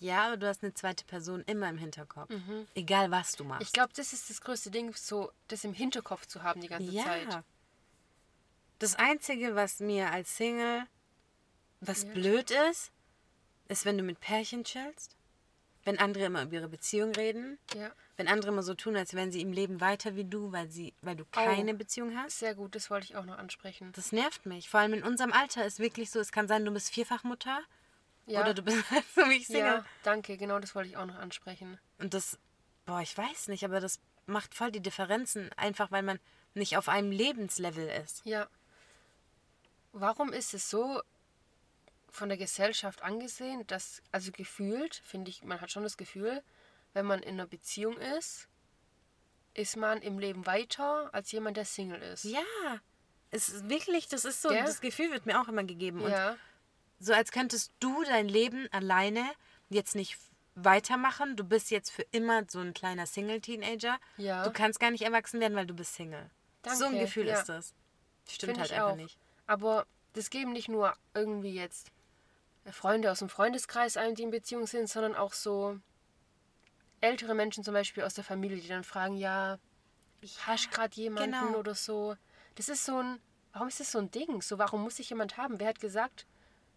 [0.00, 2.30] Ja, aber du hast eine zweite Person immer im Hinterkopf.
[2.74, 3.62] Egal, was du machst.
[3.62, 6.90] Ich glaube, das ist das größte Ding, so das im Hinterkopf zu haben die ganze
[6.90, 7.04] ja.
[7.04, 7.44] Zeit.
[8.78, 10.86] Das Einzige, was mir als Single,
[11.80, 12.12] was Ja.
[12.12, 12.90] blöd ist,
[13.68, 15.16] ist, wenn du mit Pärchen chillst.
[15.84, 17.58] Wenn andere immer über ihre Beziehung reden.
[17.74, 17.92] Ja.
[18.16, 20.94] Wenn andere immer so tun, als wären sie im Leben weiter wie du, weil, sie,
[21.02, 22.38] weil du keine Beziehung hast.
[22.38, 23.92] Sehr gut, das wollte ich auch noch ansprechen.
[23.92, 24.70] Das nervt mich.
[24.70, 27.60] Vor allem in unserem Alter ist wirklich so, es kann sein, du bist Vierfachmutter
[28.26, 28.40] Ja.
[28.40, 29.64] oder du bist halt so wie ich Single.
[29.64, 31.78] Ja, danke, genau das wollte ich auch noch ansprechen.
[31.98, 32.38] Und das,
[32.86, 36.18] boah, ich weiß nicht, aber das macht voll die Differenzen, einfach weil man
[36.54, 38.24] nicht auf einem Lebenslevel ist.
[38.24, 38.48] Ja.
[39.92, 41.02] Warum ist es so
[42.10, 46.42] von der Gesellschaft angesehen, dass, also gefühlt, finde ich, man hat schon das Gefühl,
[46.92, 48.48] wenn man in einer Beziehung ist,
[49.52, 52.24] ist man im Leben weiter als jemand, der Single ist.
[52.24, 52.40] Ja,
[53.30, 54.62] es ist wirklich, das ist so, Gell?
[54.62, 56.02] das Gefühl wird mir auch immer gegeben.
[56.02, 56.36] Und Ja,
[57.04, 59.24] so als könntest du dein Leben alleine
[59.68, 60.18] jetzt nicht
[60.54, 61.36] weitermachen.
[61.36, 63.98] Du bist jetzt für immer so ein kleiner Single-Teenager.
[64.16, 64.44] Ja.
[64.44, 66.30] Du kannst gar nicht erwachsen werden, weil du bist Single.
[66.64, 67.40] so ein Danke, Gefühl ja.
[67.40, 67.74] ist das.
[68.28, 68.96] Stimmt finde halt ich einfach auch.
[68.96, 69.18] nicht.
[69.46, 71.90] Aber das geben nicht nur irgendwie jetzt
[72.70, 75.78] Freunde aus dem Freundeskreis ein, die in Beziehung sind, sondern auch so
[77.00, 79.58] ältere Menschen zum Beispiel aus der Familie, die dann fragen, ja,
[80.46, 81.58] hast gerade jemanden genau.
[81.58, 82.16] oder so.
[82.54, 83.20] Das ist so ein,
[83.52, 84.40] warum ist das so ein Ding?
[84.40, 85.60] So, warum muss ich jemand haben?
[85.60, 86.26] Wer hat gesagt,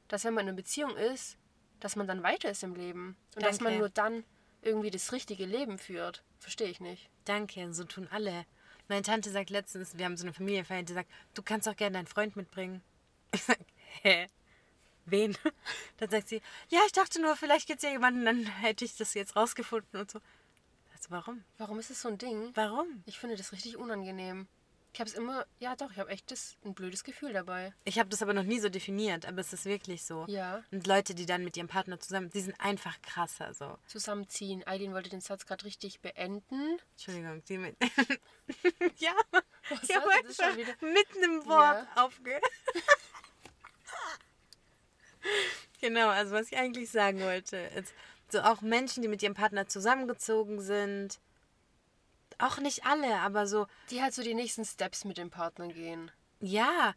[0.08, 1.38] dass wenn man in einer Beziehung ist,
[1.80, 3.15] dass man dann weiter ist im Leben?
[3.36, 3.80] Und dass man Danke.
[3.80, 4.24] nur dann
[4.62, 6.24] irgendwie das richtige Leben führt?
[6.39, 7.10] Verstehe ich nicht.
[7.26, 8.46] Danke, so tun alle.
[8.88, 11.98] Meine Tante sagt letztens, wir haben so eine Familienfeier, die sagt, du kannst auch gerne
[11.98, 12.82] deinen Freund mitbringen.
[13.34, 13.60] Ich sag,
[14.04, 14.28] hä?
[15.06, 15.38] Wen?
[15.98, 18.96] Dann sagt sie, ja, ich dachte nur, vielleicht gibt es ja jemanden, dann hätte ich
[18.96, 20.20] das jetzt rausgefunden und so.
[20.93, 21.43] Also warum?
[21.58, 22.52] Warum ist es so ein Ding?
[22.54, 23.04] Warum?
[23.06, 24.48] Ich finde das richtig unangenehm.
[24.93, 27.71] Ich habe es immer, ja doch, ich habe echt das, ein blödes Gefühl dabei.
[27.84, 30.26] Ich habe das aber noch nie so definiert, aber es ist wirklich so.
[30.28, 30.63] Ja.
[30.71, 33.78] Und Leute, die dann mit ihrem Partner zusammen, die sind einfach krasser so.
[33.86, 34.65] Zusammenziehen.
[34.65, 36.80] Eileen wollte den Satz gerade richtig beenden.
[36.93, 37.76] Entschuldigung, die mit.
[38.97, 39.12] ja,
[39.69, 40.73] Was ich habe schon wieder?
[40.82, 42.06] mitten im Wort Ja.
[42.06, 42.43] aufgehört.
[45.82, 47.93] genau, also was ich eigentlich sagen wollte, ist,
[48.30, 51.19] so auch Menschen, die mit ihrem Partner zusammengezogen sind,
[52.39, 56.12] auch nicht alle, aber so, Die halt so die nächsten Steps mit dem Partner gehen.
[56.39, 56.93] ja,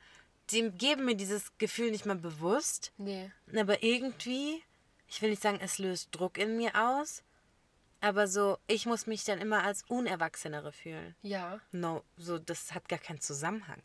[0.51, 3.31] die geben mir dieses Gefühl nicht mal bewusst, Nee.
[3.57, 4.63] aber irgendwie,
[5.07, 7.23] ich will nicht sagen, es löst Druck in mir aus,
[8.01, 11.15] aber so, ich muss mich dann immer als Unerwachsenere fühlen.
[11.23, 11.61] Ja.
[11.71, 13.81] No, so, das hat gar keinen Zusammenhang.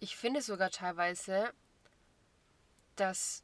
[0.00, 1.52] Ich finde sogar teilweise,
[2.96, 3.42] dass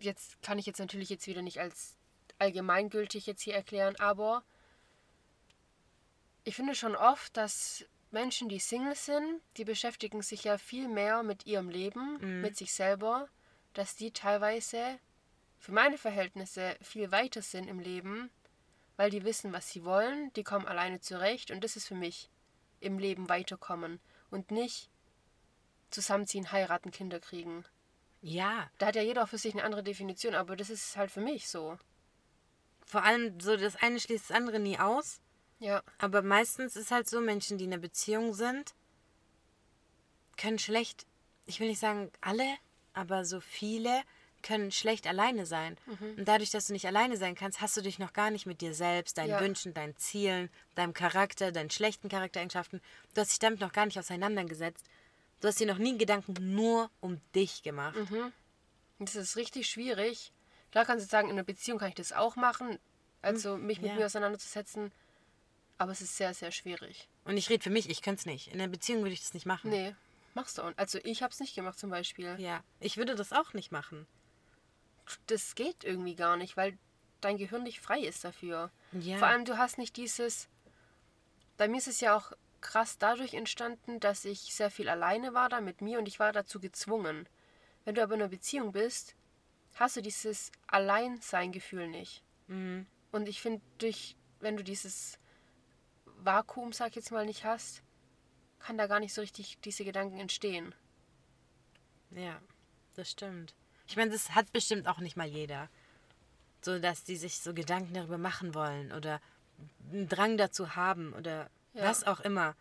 [0.00, 1.96] jetzt kann ich jetzt natürlich jetzt wieder nicht als
[2.38, 4.44] allgemeingültig jetzt hier erklären, aber
[6.48, 11.22] ich finde schon oft, dass Menschen, die Single sind, die beschäftigen sich ja viel mehr
[11.22, 13.28] mit ihrem Leben, mit sich selber,
[13.74, 14.98] dass die teilweise
[15.58, 18.30] für meine Verhältnisse viel weiter sind im Leben,
[18.96, 22.30] weil die wissen, was sie wollen, die kommen alleine zurecht und das ist für mich
[22.80, 24.88] im Leben weiterkommen und nicht
[25.90, 27.64] zusammenziehen, heiraten, Kinder kriegen.
[28.22, 31.10] Ja, Da hat ja jeder auch für sich eine andere Definition, aber das ist halt
[31.10, 31.78] für mich so.
[32.86, 35.20] vor allem so, das eine schließt das andere nie aus.
[35.60, 38.74] Ja, Aber meistens ist halt so, Menschen, die in einer Beziehung sind,
[40.36, 41.06] können schlecht,
[41.46, 42.46] ich will nicht sagen alle,
[42.94, 44.02] aber so viele
[44.42, 45.76] können schlecht alleine sein.
[45.86, 46.18] Mhm.
[46.18, 48.60] Und dadurch, dass du nicht alleine sein kannst, hast du dich noch gar nicht mit
[48.60, 49.40] dir selbst, deinen Ja.
[49.40, 52.80] Wünschen, deinen Zielen, deinem Charakter, deinen schlechten Charaktereigenschaften,
[53.14, 54.86] du hast dich damit noch gar nicht auseinandergesetzt.
[55.40, 57.96] Du hast dir noch nie Gedanken nur um dich gemacht.
[57.96, 58.32] Mhm.
[58.98, 60.32] Das ist richtig schwierig.
[60.72, 62.78] Klar kannst du sagen, in einer Beziehung kann ich das auch machen,
[63.22, 63.96] also mich mit ja.
[63.96, 64.92] mir auseinanderzusetzen.
[65.78, 67.08] Aber es ist sehr, sehr schwierig.
[67.24, 68.48] Und ich rede für mich, ich könnte es nicht.
[68.48, 69.70] In einer Beziehung würde ich das nicht machen.
[69.70, 69.94] Nee,
[70.34, 70.72] machst du auch.
[70.76, 72.34] Also ich habe es nicht gemacht zum Beispiel.
[72.38, 74.06] Ja, ich würde das auch nicht machen.
[75.26, 76.76] Das geht irgendwie gar nicht, weil
[77.20, 78.70] dein Gehirn nicht frei ist dafür.
[78.92, 79.18] Ja.
[79.18, 80.48] Vor allem, du hast nicht dieses.
[81.56, 85.48] Bei mir ist es ja auch krass dadurch entstanden, dass ich sehr viel alleine war
[85.48, 87.28] da mit mir und ich war dazu gezwungen.
[87.84, 89.14] Wenn du aber in einer Beziehung bist,
[89.76, 92.22] hast du dieses Alleinsein-Gefühl nicht.
[92.48, 92.86] Mhm.
[93.12, 95.18] Und ich finde, durch, wenn du dieses
[96.24, 97.82] Vakuum, sag ich jetzt mal, nicht hast,
[98.60, 100.74] kann da gar nicht so richtig diese Gedanken entstehen.
[102.10, 102.40] Ja,
[102.96, 103.54] das stimmt.
[103.86, 105.68] Ich meine, das hat bestimmt auch nicht mal jeder.
[106.60, 109.20] So, dass die sich so Gedanken darüber machen wollen oder
[109.92, 111.84] einen Drang dazu haben oder Ja.
[111.84, 112.56] was auch immer.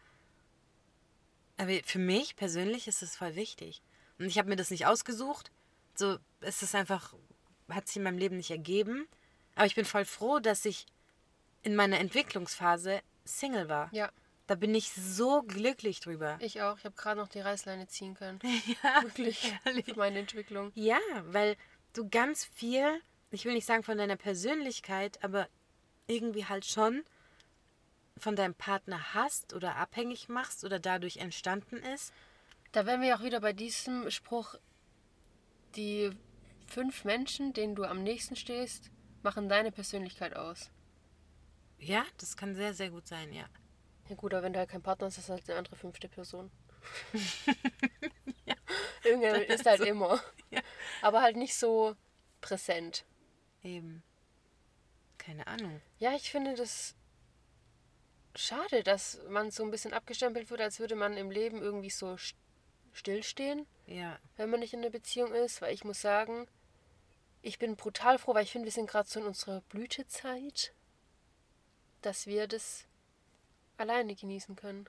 [1.58, 3.82] Aber für mich persönlich ist es voll wichtig.
[4.20, 5.52] Und ich habe mir das nicht ausgesucht.
[5.96, 7.16] So ist es einfach,
[7.70, 9.08] hat sich in meinem Leben nicht ergeben.
[9.56, 10.86] Aber ich bin voll froh, dass ich
[11.64, 13.90] in meiner Entwicklungsphase Single war.
[13.94, 14.10] Ja,
[14.48, 16.38] Da bin ich so glücklich drüber.
[16.42, 16.78] ich auch.
[16.78, 18.40] Ich habe gerade noch die Reißleine ziehen können.
[18.84, 19.54] Ja, Wirklich.
[19.66, 19.86] ehrlich.
[19.86, 20.72] Für meine Entwicklung.
[20.76, 21.56] Ja, weil
[21.94, 25.48] du ganz viel, ich will nicht sagen von deiner Persönlichkeit, aber
[26.08, 27.04] irgendwie halt schon
[28.18, 32.14] von deinem Partner hast oder abhängig machst oder dadurch entstanden ist.
[32.72, 34.56] Da wären wir auch wieder bei diesem Spruch,
[35.76, 36.10] die
[36.68, 38.90] fünf Menschen, denen du am nächsten stehst,
[39.24, 40.70] machen deine Persönlichkeit aus.
[41.80, 43.46] Ja, das kann sehr, sehr gut sein, ja.
[44.10, 46.50] Ja gut, aber wenn du halt keinen Partner hast, ist halt eine andere fünfte Person.
[49.04, 50.22] Irgendwer ist halt immer.
[50.50, 50.62] Ja.
[51.02, 51.96] Aber halt nicht so
[52.42, 53.06] präsent.
[53.64, 54.04] Eben.
[55.18, 55.82] Keine Ahnung.
[56.00, 56.96] Ja, ich finde das
[58.36, 62.14] schade, dass man so ein bisschen abgestempelt wird, als würde man im Leben irgendwie so
[62.14, 62.36] st-
[62.94, 65.62] stillstehen, Ja, wenn man nicht in einer Beziehung ist.
[65.62, 66.48] Weil ich muss sagen,
[67.42, 70.74] ich bin brutal froh, weil ich finde, wir sind gerade so in unserer Blütezeit,
[72.02, 72.86] dass wir das
[73.78, 74.88] alleine genießen können.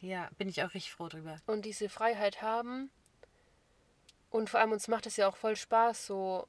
[0.00, 1.36] ja, bin ich auch richtig froh drüber.
[1.46, 2.90] und diese Freiheit haben.
[4.30, 6.48] Und vor allem uns macht es ja auch voll Spaß, so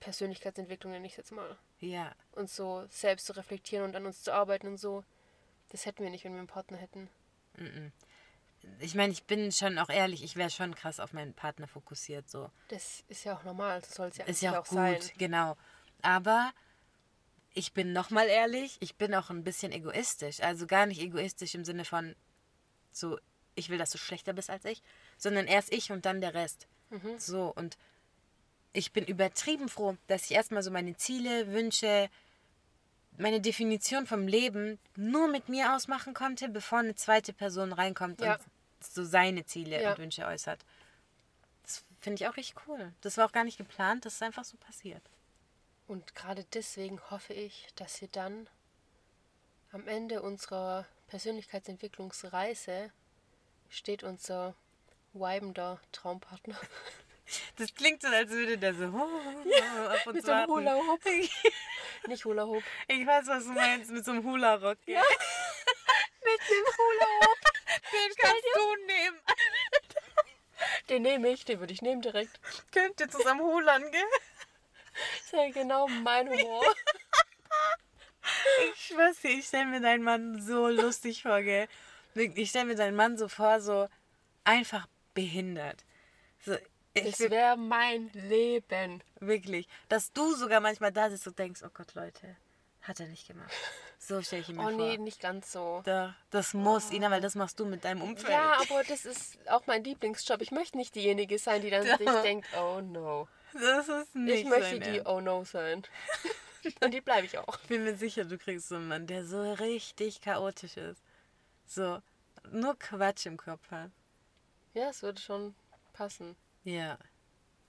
[0.00, 1.56] Persönlichkeitsentwicklung nenne ich es jetzt mal.
[1.80, 5.04] Ja, Und so selbst zu reflektieren und an uns zu arbeiten und so.
[5.70, 7.10] Das hätten wir nicht, wenn wir einen Partner hätten.
[8.80, 12.30] ich meine, ich bin schon auch ehrlich, ich wäre schon krass auf meinen Partner fokussiert,
[12.30, 12.50] so.
[12.68, 15.00] Das ist ja auch normal, das soll es ja Ist ja auch, auch gut, sein.
[15.18, 15.56] genau.
[16.02, 16.52] Aber
[17.56, 20.40] ich bin nochmal ehrlich, ich bin auch ein bisschen egoistisch.
[20.40, 22.14] Also gar nicht egoistisch im Sinne von
[22.92, 23.18] so,
[23.54, 24.82] ich will, dass du schlechter bist als ich,
[25.16, 26.66] sondern erst ich und dann der Rest.
[26.90, 27.18] Mhm.
[27.18, 27.78] So, und
[28.74, 32.10] ich bin übertrieben froh, dass ich erstmal so meine Ziele, Wünsche,
[33.16, 38.34] meine Definition vom Leben nur mit mir ausmachen konnte, bevor eine zweite Person reinkommt Ja.
[38.34, 38.42] und
[38.84, 39.92] so seine Ziele Ja.
[39.92, 40.62] und Wünsche äußert.
[41.62, 42.92] Das finde ich auch richtig cool.
[43.00, 45.02] Das war auch gar nicht geplant, das ist einfach so passiert.
[45.86, 48.48] Und gerade deswegen hoffe ich, dass wir dann
[49.72, 52.90] am Ende unserer Persönlichkeitsentwicklungsreise
[53.68, 54.54] steht unser
[55.12, 56.58] weibender Traumpartner.
[57.56, 60.48] Das klingt so, als würde der so auf uns Mit so einem.
[60.48, 61.00] Hula Hoop.
[62.06, 62.62] Nicht Hula Hoop.
[62.86, 64.78] Ich weiß, was du meinst, mit so einem Hula-Rock.
[64.86, 65.02] Ja.
[66.22, 67.38] Mit dem Hula Hoop.
[67.92, 69.20] Den kannst du nehmen.
[70.88, 72.40] Den nehme ich, den würde ich nehmen direkt.
[72.70, 74.04] Könnt ihr zusammen hulern, gell?
[75.30, 76.62] Das ist ja genau mein Humor.
[78.74, 81.68] Ich schwör's dir, ich stelle mir deinen Mann so lustig vor, gell?
[82.14, 83.88] Ich stelle mir deinen Mann so vor, so
[84.44, 85.84] einfach behindert.
[86.44, 86.56] So,
[86.94, 89.02] Das wäre mein Leben.
[89.20, 92.36] wirklich, dass du sogar manchmal da sitzt und denkst, oh Gott, Leute,
[92.82, 93.52] hat er nicht gemacht.
[93.98, 94.76] So stelle ich ihn mir Oh vor.
[94.86, 95.82] nee, nicht ganz so.
[95.84, 98.28] Doch, das muss, Ina, weil das machst du mit deinem Umfeld.
[98.30, 100.40] Ja, aber das ist auch mein Lieblingsjob.
[100.42, 102.22] Ich möchte nicht diejenige sein, die dann sich Doch.
[102.22, 103.28] denkt, oh no.
[103.60, 105.06] Das ist nicht Ich möchte die Ernst.
[105.06, 105.82] oh no sein.
[106.80, 107.58] Und die bleibe ich auch.
[107.62, 111.00] Ich bin mir sicher, du kriegst so einen Mann, der so richtig chaotisch ist.
[111.64, 112.02] So,
[112.50, 113.90] nur Quatsch im Kopf hat.
[114.74, 115.54] Ja, es würde schon
[115.92, 116.36] passen.
[116.64, 116.98] Ja.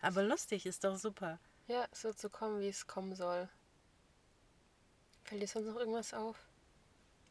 [0.02, 1.40] Aber lustig ist doch super.
[1.68, 3.50] Ja, es wird so kommen, wie es kommen soll.
[5.26, 6.38] Fällt dir sonst noch irgendwas auf?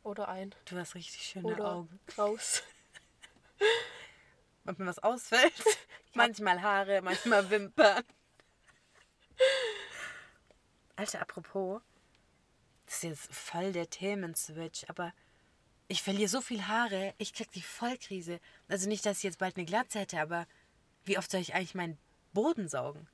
[0.03, 0.55] Oder ein?
[0.67, 2.01] Du hast richtig schöne Oder Augen.
[2.17, 2.63] raus?
[4.67, 5.53] Ob mir was ausfällt?
[6.15, 8.05] manchmal Haare, manchmal Wimpern.
[10.97, 11.83] Alter, apropos,
[12.87, 15.13] das ist jetzt voll der Themenswitch, aber
[15.89, 18.41] ich verliere so viel Haare, ich krieg die Vollkrise.
[18.69, 20.47] Also nicht, dass ich jetzt bald eine Glatze hätte, aber
[21.05, 21.99] wie oft soll ich eigentlich meinen
[22.33, 23.07] Boden saugen?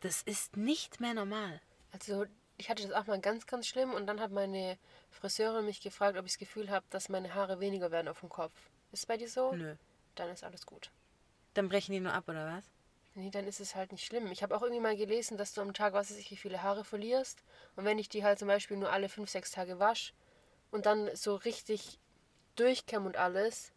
[0.00, 1.60] Das ist nicht mehr normal.
[1.92, 2.26] Also
[2.58, 4.78] ich hatte das auch mal ganz, ganz schlimm und dann hat meine
[5.10, 8.28] Friseurin mich gefragt, ob ich das Gefühl habe, dass meine Haare weniger werden auf dem
[8.28, 8.54] Kopf.
[8.92, 9.52] Ist es bei dir so?
[9.52, 9.74] Nö.
[10.14, 10.90] Dann ist alles gut.
[11.54, 12.64] Dann brechen die nur ab, oder was?
[13.16, 14.30] Nee, dann ist es halt nicht schlimm.
[14.30, 16.62] Ich habe auch irgendwie mal gelesen, dass du am Tag, was weiß ich, wie viele
[16.62, 17.42] Haare verlierst.
[17.74, 20.12] Und wenn ich die halt zum Beispiel nur alle fünf, sechs Tage wasche
[20.70, 21.98] und dann so richtig
[22.56, 23.72] durchkämme und alles,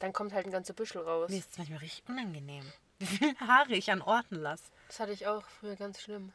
[0.00, 1.30] dann kommt halt ein ganzer Büschel raus.
[1.30, 2.64] Mir ist es manchmal richtig unangenehm.
[2.98, 4.64] Wie viele Haare ich an Orten lasse.
[4.88, 6.32] Das hatte ich auch früher ganz schlimm.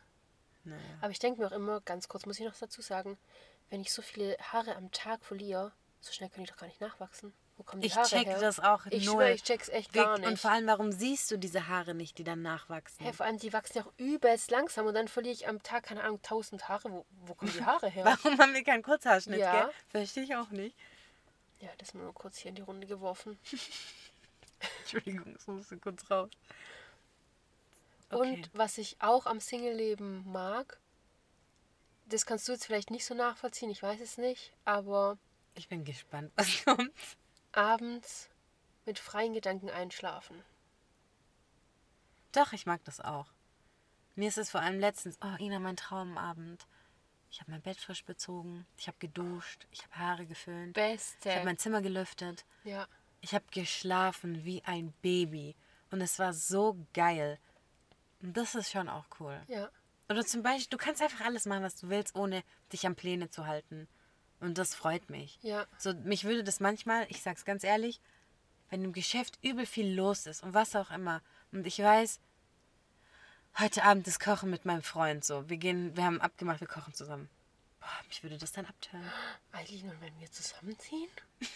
[0.63, 0.82] Naja.
[1.02, 3.17] Aber ich denke mir auch immer, ganz kurz muss ich noch dazu sagen,
[3.69, 6.80] wenn ich so viele Haare am Tag verliere, so schnell können die doch gar nicht
[6.80, 7.34] nachwachsen.
[7.59, 8.39] Wo kommen die Ich Haare check her?
[8.39, 9.15] das auch Ich null.
[9.15, 10.41] schwöre, ich check's echt gar Wirkt- Und nicht.
[10.41, 13.05] vor allem, warum siehst du diese Haare nicht, die dann nachwachsen?
[13.05, 15.83] Hä, vor allem, die wachsen ja auch übelst langsam und dann verliere ich am Tag,
[15.83, 16.89] keine Ahnung, 1000 Haare.
[16.89, 18.05] Wo, wo kommen die Haare her?
[18.23, 19.63] Warum haben wir keinen Kurzhaarschnitt, Ja.
[19.65, 19.71] gell?
[19.89, 20.73] Verstehe ich auch nicht.
[21.59, 23.37] ja, das mal nur kurz hier in die Runde geworfen.
[24.79, 26.29] Entschuldigung, das musste kurz raus.
[28.09, 30.79] Und was ich auch am Single-Leben mag,
[32.07, 35.17] das kannst du jetzt vielleicht nicht so nachvollziehen, ich weiß es nicht, aber
[35.55, 36.91] ich bin gespannt, was kommt.
[37.51, 38.29] Abends
[38.85, 40.43] mit freien Gedanken einschlafen.
[42.31, 43.27] Doch, ich mag das auch.
[44.15, 46.67] Mir ist es vor allem letztens, oh Ina, mein Traumabend.
[47.31, 51.29] Ich habe mein Bett frisch bezogen, ich habe geduscht, ich habe Haare geföhnt, Beste.
[51.29, 52.88] ich habe mein Zimmer gelüftet, ja.
[53.21, 55.55] ich habe geschlafen wie ein Baby.
[55.91, 57.39] Und es war so geil.
[58.21, 59.39] Und das ist schon auch cool.
[59.47, 59.69] Ja.
[60.09, 63.29] Oder zum Beispiel, du kannst einfach alles machen, was du willst, ohne dich an Pläne
[63.29, 63.88] zu halten.
[64.39, 65.38] Und das freut mich.
[65.41, 65.65] Ja.
[65.78, 67.99] So, mich würde das manchmal, ich sag's ganz ehrlich,
[68.69, 71.21] wenn im Geschäft übel viel los ist und was auch immer.
[71.52, 72.19] Und ich weiß,
[73.60, 75.49] heute Abend ist Kochen mit meinem Freund so.
[75.49, 77.30] Wir gehen, wir haben abgemacht, wir kochen zusammen.
[77.80, 79.12] Boah, mich würde das dann abtören.
[79.52, 81.10] Eileen, und wenn wir zusammenziehen?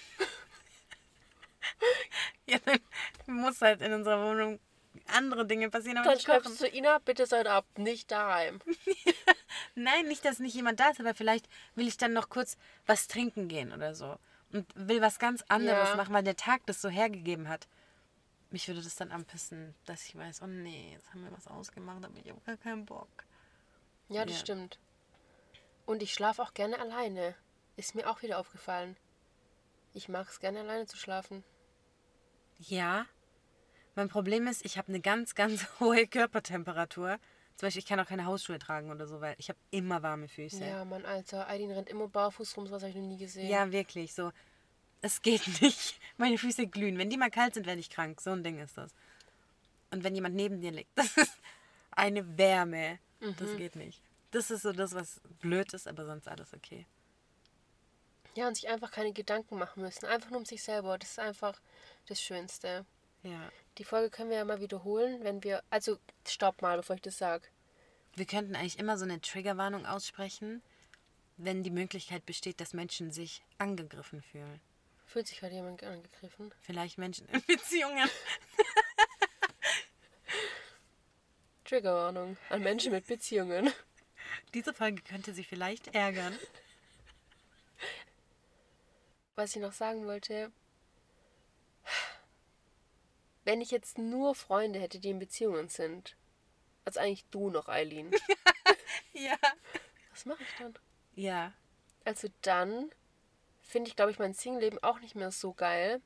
[2.46, 4.60] Ja, dann muss halt in unserer Wohnung
[5.08, 8.60] andere Dinge passieren, aber Dann schreibst du Ina, bitte seid ab, nicht daheim.
[9.76, 13.08] Nein, nicht, dass nicht jemand da ist, aber vielleicht will ich dann noch kurz was
[13.08, 14.18] trinken gehen oder so.
[14.52, 15.96] Und will was ganz anderes Ja.
[15.96, 17.68] machen, weil der Tag das so hergegeben hat.
[18.52, 22.06] Mich würde das dann anpissen, dass ich weiß, oh nee, jetzt haben wir was ausgemacht,
[22.06, 23.26] aber ich habe gar keinen Bock.
[24.10, 24.42] Ja, das Ja.
[24.42, 24.78] stimmt.
[25.88, 27.34] Und ich schlafe auch gerne alleine.
[27.76, 28.96] Ist mir auch wieder aufgefallen.
[29.96, 31.44] Ich mag es gerne alleine zu schlafen.
[32.60, 33.08] Ja.
[33.96, 37.18] Mein Problem ist, ich habe eine ganz, ganz hohe Körpertemperatur.
[37.56, 40.28] Zum Beispiel, ich kann auch keine Hausschuhe tragen oder so, weil ich habe immer warme
[40.28, 40.66] Füße.
[40.66, 41.48] Ja, Mann, Alter.
[41.48, 43.48] Eileen rennt immer barfuß rum, sowas habe ich noch nie gesehen.
[43.50, 44.32] Ja, wirklich, so.
[45.02, 46.00] Es geht nicht.
[46.18, 46.98] Meine Füße glühen.
[46.98, 48.22] Wenn die mal kalt sind, werde ich krank.
[48.22, 48.92] So ein Ding ist das.
[49.92, 51.38] Und wenn jemand neben dir liegt, das ist
[51.92, 53.00] eine Wärme.
[53.38, 54.02] Das geht nicht.
[54.32, 56.86] Das ist so das, was blöd ist, aber sonst alles okay.
[58.36, 60.08] Ja, und sich einfach keine Gedanken machen müssen.
[60.08, 60.98] Einfach nur um sich selber.
[60.98, 61.62] Das ist einfach
[62.08, 62.86] das Schönste.
[63.22, 63.52] Ja.
[63.78, 65.64] Die Folge können wir ja mal wiederholen, wenn wir.
[65.70, 67.48] Also, stopp mal, bevor ich das sage.
[68.16, 70.62] Wir könnten eigentlich immer so eine Triggerwarnung aussprechen,
[71.38, 74.62] wenn die Möglichkeit besteht, dass Menschen sich angegriffen fühlen.
[75.06, 76.54] Fühlt sich gerade jemand angegriffen?
[76.62, 78.10] Vielleicht Menschen in Beziehungen.
[81.66, 83.72] Triggerwarnung an Menschen mit Beziehungen.
[84.54, 86.38] Diese Folge könnte sie vielleicht ärgern.
[89.36, 90.52] Was ich noch sagen wollte.
[93.46, 96.16] Wenn ich jetzt nur Freunde hätte, die in Beziehungen sind.
[96.86, 98.12] Also eigentlich du noch, Eileen.
[99.14, 99.38] Ja.
[100.12, 100.74] Was mache ich dann?
[101.16, 101.54] Ja.
[102.04, 102.92] Also dann
[103.62, 106.02] finde ich, glaube ich, mein Single-Leben auch nicht mehr so geil.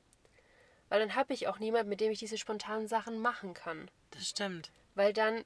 [0.88, 3.90] Weil dann habe ich auch niemand, mit dem ich diese spontanen Sachen machen kann.
[4.10, 4.70] Das stimmt.
[4.94, 5.44] Weil dann,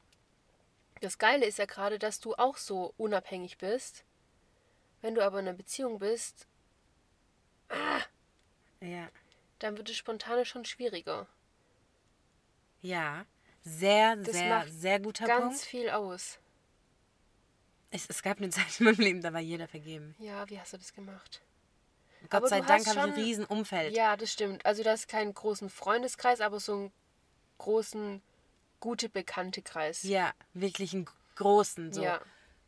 [1.00, 4.04] das Geile ist ja gerade, dass du auch so unabhängig bist.
[5.00, 6.46] Wenn du aber in einer Beziehung bist,
[8.80, 9.08] Ja.
[9.60, 11.26] dann wird das Spontane schon schwieriger.
[12.82, 13.24] Ja.
[13.64, 15.60] Sehr, Das sehr, macht sehr guter Ganz Punkt.
[15.64, 16.38] viel aus.
[17.90, 20.14] Es, es gab eine Zeit in meinem Leben, da war jeder vergeben.
[20.18, 21.40] Ja, wie hast du das gemacht?
[22.24, 23.94] Gott Aber sei Dank habe ich ein riesen Umfeld.
[23.96, 24.64] Ja, das stimmt.
[24.64, 26.92] Also das ist keinen großen Freundeskreis, aber so einen
[27.58, 28.22] großen,
[28.80, 30.02] gute bekannte Kreis.
[30.04, 31.06] Ja, wirklich einen
[31.36, 31.92] großen.
[31.92, 32.02] So.
[32.02, 32.20] Ja.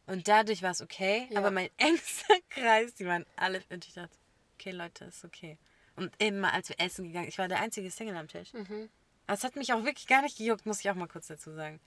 [0.06, 1.28] Und dadurch war es okay.
[1.30, 1.38] Ja.
[1.38, 3.62] Aber mein engster Kreis, die waren alle.
[3.70, 4.16] Und ich dachte,
[4.58, 5.56] okay, Leute, ist okay.
[5.96, 8.52] Und immer, als wir essen gegangen, ich war der einzige Single am Tisch.
[8.52, 8.90] Mhm.
[9.26, 11.52] Aber es hat mich auch wirklich gar nicht gejuckt, muss ich auch mal kurz dazu
[11.52, 11.80] sagen.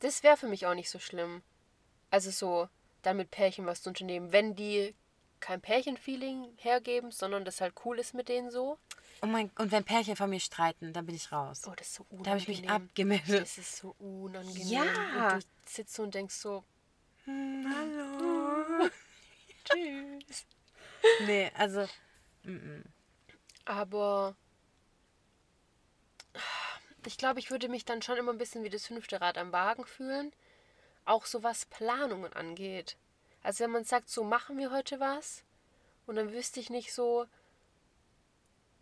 [0.00, 1.42] Das wäre für mich auch nicht so schlimm.
[2.10, 2.68] Also so,
[3.02, 4.32] dann mit Pärchen was zu unternehmen.
[4.32, 4.94] Wenn die
[5.40, 8.78] kein Pärchenfeeling hergeben, sondern das halt cool ist mit denen so.
[9.22, 11.62] Oh mein, und wenn Pärchen von mir streiten, dann bin ich raus.
[11.66, 12.24] Oh, das ist so unangenehm.
[12.24, 13.42] da habe ich mich abgemeldet.
[13.42, 14.68] Das ist so unangenehm.
[14.68, 15.34] Ja.
[15.34, 16.64] Und du sitzt so und denkst so,
[17.26, 18.88] Hallo.
[19.64, 20.46] tschüss.
[21.26, 21.86] nee, also,
[23.64, 24.36] Aber
[27.06, 29.52] ich glaube, ich würde mich dann schon immer ein bisschen wie das fünfte Rad am
[29.52, 30.32] Wagen fühlen.
[31.04, 32.96] Auch so was Planungen angeht.
[33.42, 35.44] Also wenn man sagt, so machen wir heute was
[36.06, 37.26] und dann wüsste ich nicht so,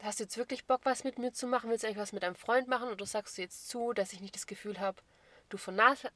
[0.03, 1.71] hast du jetzt wirklich Bock, was mit mir zu machen?
[1.71, 4.21] Willst du eigentlich was mit deinem Freund machen oder sagst du jetzt zu, dass ich
[4.21, 5.03] nicht das Gefühl habe,
[5.49, 6.07] du vernas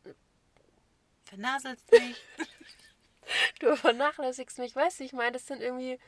[1.30, 2.16] Vernaselst mich.
[3.60, 6.00] du vernachlässigst mich, weißt du, ich meine, das sind irgendwie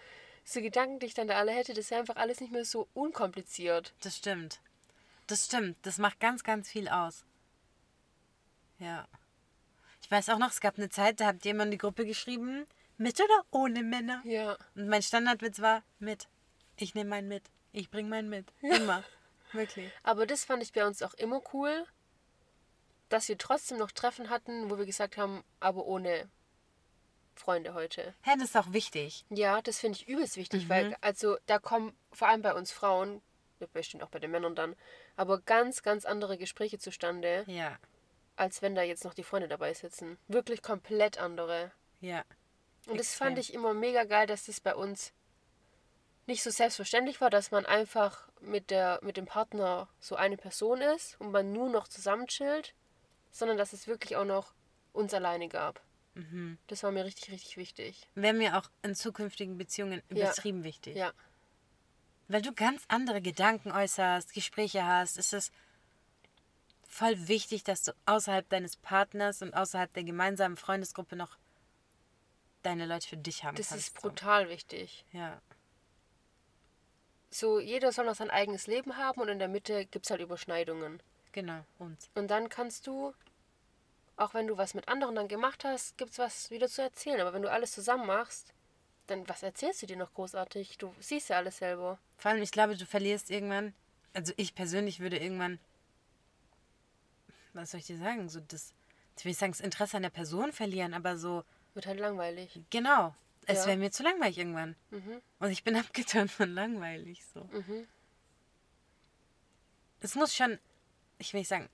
[0.45, 2.89] so Gedanken, die ich dann da alle hätte, das wäre einfach alles nicht mehr so
[2.93, 3.95] unkompliziert.
[4.01, 4.61] Das stimmt.
[5.33, 5.79] Das stimmt.
[5.81, 7.25] Das macht ganz, ganz viel aus.
[8.79, 9.09] Ja.
[10.03, 12.05] Ich weiß auch noch, es gab eine Zeit, da habt ihr immer in die Gruppe
[12.05, 12.67] geschrieben,
[12.99, 14.21] mit oder ohne Männer?
[14.27, 14.59] Ja.
[14.75, 16.29] Und mein Standardwitz war, mit.
[16.77, 17.45] Ich nehme meinen mit.
[17.73, 18.53] Ich bringe meinen mit.
[18.61, 19.05] Immer.
[19.53, 19.91] Wirklich.
[20.03, 21.87] Aber das fand ich bei uns auch immer cool,
[23.09, 26.29] dass wir trotzdem noch Treffen hatten, wo wir gesagt haben, aber ohne
[27.37, 28.13] Freunde heute.
[28.21, 29.25] Hä, das ist auch wichtig.
[29.31, 33.23] Ja, das finde ich übelst wichtig, weil also da kommen vor allem bei uns Frauen,
[33.73, 34.77] bestimmt auch bei den Männern dann,
[35.17, 37.79] aber ganz, ganz andere Gespräche zustande, Ja.
[38.37, 40.19] als wenn da jetzt noch die Freunde dabei sitzen.
[40.29, 41.73] Wirklich komplett andere.
[42.01, 42.25] Ja.
[42.87, 43.27] Und das Extrem.
[43.29, 45.13] fand ich immer mega geil, dass das bei uns
[46.27, 50.81] nicht so selbstverständlich war, dass man einfach mit, der, mit dem Partner so eine Person
[50.81, 52.75] ist und man nur noch zusammen chillt,
[53.31, 54.55] sondern dass es wirklich auch noch
[54.93, 55.81] uns alleine gab.
[56.15, 56.59] Mhm.
[56.67, 58.09] Das war mir richtig, richtig wichtig.
[58.15, 60.17] Wäre mir auch in zukünftigen Beziehungen Ja.
[60.27, 60.97] übertrieben wichtig.
[60.97, 61.13] Ja,
[62.29, 65.51] Weil du ganz andere Gedanken äußerst, Gespräche hast, ist es
[66.87, 71.37] voll wichtig, dass du außerhalb deines Partners und außerhalb der gemeinsamen Freundesgruppe noch
[72.63, 73.89] deine Leute für dich haben das kannst.
[73.89, 75.05] ist brutal wichtig.
[75.13, 75.19] So.
[75.19, 75.41] Ja.
[77.31, 80.21] So, jeder soll noch sein eigenes Leben haben und in der Mitte gibt es halt
[80.21, 81.03] Überschneidungen.
[81.33, 82.11] Genau, uns.
[82.15, 83.15] Und dann kannst du,
[84.17, 87.23] auch wenn du was mit anderen dann gemacht hast, gibt es was wieder zu erzählen.
[87.23, 88.53] Aber wenn du alles zusammen machst,
[89.13, 90.79] dann was erzählst du dir noch großartig?
[90.79, 91.99] Du siehst ja alles selber.
[92.19, 93.75] Vor allem, ich glaube, du verlierst irgendwann,
[94.15, 95.59] also ich persönlich würde irgendwann,
[97.53, 98.73] was soll ich dir sagen, so das,
[99.19, 101.45] ich will nicht sagen, das Interesse an der Person verlieren, aber so,
[101.75, 102.61] Wird halt langweilig.
[102.71, 103.15] genau,
[103.47, 103.67] es Ja.
[103.67, 104.75] wäre mir zu langweilig irgendwann.
[104.91, 105.21] Mhm.
[105.39, 107.45] Und ich bin abgetan von langweilig, so.
[107.45, 107.87] Mhm.
[110.01, 110.59] Es muss schon,
[111.19, 111.69] ich will nicht sagen,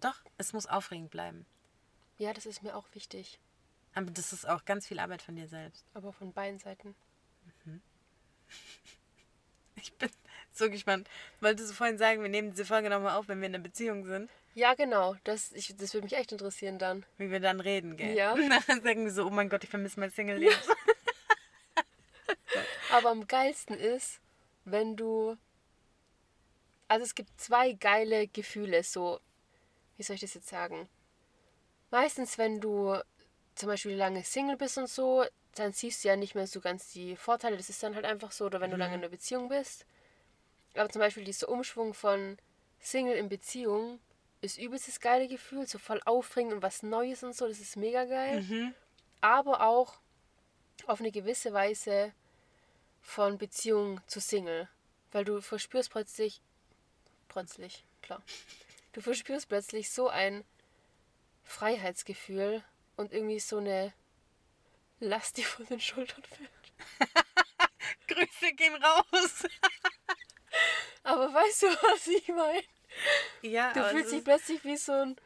[0.00, 1.46] doch, es muss aufregend bleiben.
[2.18, 3.38] Ja, das ist mir auch wichtig.
[3.94, 5.84] Aber das ist auch ganz viel Arbeit von dir selbst.
[5.94, 6.94] Aber von beiden Seiten.
[9.76, 10.08] Ich bin
[10.52, 11.08] so gespannt.
[11.40, 14.06] Wolltest du vorhin sagen, wir nehmen diese Folge nochmal auf, wenn wir in einer Beziehung
[14.06, 14.30] sind?
[14.54, 15.16] Ja, genau.
[15.24, 17.04] Das, ich, das würde mich echt interessieren dann.
[17.18, 18.14] Wie wir dann reden, gell?
[18.14, 18.34] Ja.
[18.66, 20.54] Dann sagen wir so, oh mein Gott, ich vermisse mein Single-Leben.
[22.92, 24.20] Aber am geilsten ist,
[24.64, 25.36] wenn du.
[26.86, 29.20] Also es gibt zwei geile Gefühle, so.
[29.96, 30.88] Wie soll ich das jetzt sagen?
[31.90, 32.96] Meistens, wenn du
[33.54, 35.24] zum Beispiel lange Single bist und so,
[35.54, 37.56] dann siehst du ja nicht mehr so ganz die Vorteile.
[37.56, 39.86] Das ist dann halt einfach so, oder wenn du lange in einer Beziehung bist.
[40.74, 42.36] Aber zum Beispiel dieser Umschwung von
[42.80, 44.00] Single in Beziehung
[44.40, 47.76] ist übelst das geile Gefühl, so voll aufregend und was Neues und so, das ist
[47.76, 48.42] mega geil.
[48.42, 48.74] Mhm.
[49.20, 49.94] Aber auch
[50.86, 52.12] auf eine gewisse Weise
[53.00, 54.68] von Beziehung zu Single.
[55.12, 56.42] Weil du verspürst plötzlich,
[57.28, 58.20] plötzlich, klar,
[58.92, 60.44] du verspürst plötzlich so ein
[61.44, 62.64] Freiheitsgefühl
[62.96, 63.92] und irgendwie so eine
[65.00, 66.50] Last, die von den Schultern fällt.
[68.08, 69.44] Grüße gehen raus.
[71.02, 72.62] Aber weißt du, was ich meine?
[73.42, 75.16] Ja, Du fühlst dich plötzlich wie so ein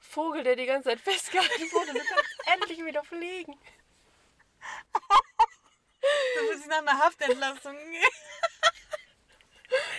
[0.00, 3.58] Vogel, der die ganze Zeit festgehalten wurde und du kannst endlich wieder fliegen.
[4.92, 7.76] du fühlst dich nach einer Haftentlassung.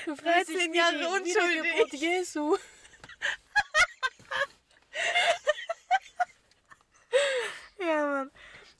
[0.05, 1.93] Du fühlst dich 13 wie Jahre die unschuldig.
[1.93, 2.57] Jesu.
[7.79, 8.31] Ja, Mann.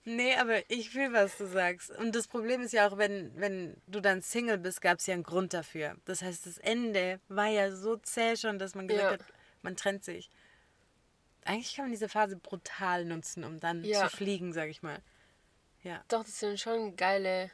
[0.08, 1.90] Nee, aber ich fühle, was du sagst.
[1.90, 5.16] Und das Problem ist ja auch, wenn, wenn du dann Single bist, gab es ja
[5.16, 5.96] einen Grund dafür.
[6.06, 9.26] Das heißt, das Ende war ja so zäh schon, dass man gesagt Ja.
[9.26, 9.34] hat,
[9.64, 10.30] man trennt sich.
[11.44, 14.08] Eigentlich kann man diese Phase brutal nutzen, um dann Ja.
[14.08, 15.02] zu fliegen, sag ich mal.
[15.84, 16.04] Ja.
[16.08, 17.50] Doch, das sind schon geile,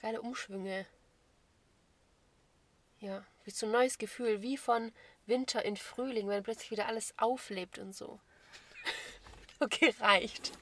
[0.00, 0.86] geile Umschwünge.
[3.00, 4.92] Ja, wie so ein neues Gefühl, wie von
[5.26, 8.20] Winter in Frühling, wenn plötzlich wieder alles auflebt und so.
[9.60, 10.52] Okay, reicht.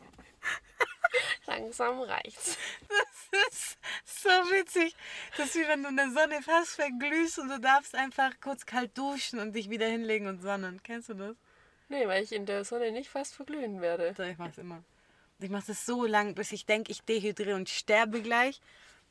[1.47, 2.57] Langsam reicht's.
[3.33, 4.95] Das ist so witzig.
[5.39, 8.67] Das ist wie wenn du in der Sonne fast verglühst und du darfst einfach kurz
[8.67, 10.83] kalt duschen und dich wieder hinlegen und sonnen.
[10.83, 11.37] Kennst du das?
[11.89, 14.13] Nee, weil ich in der Sonne nicht fast verglühen werde.
[14.15, 14.85] So, ich mach's immer.
[15.39, 18.61] Ich mach das so lang, bis ich denke, ich dehydriere und sterbe gleich.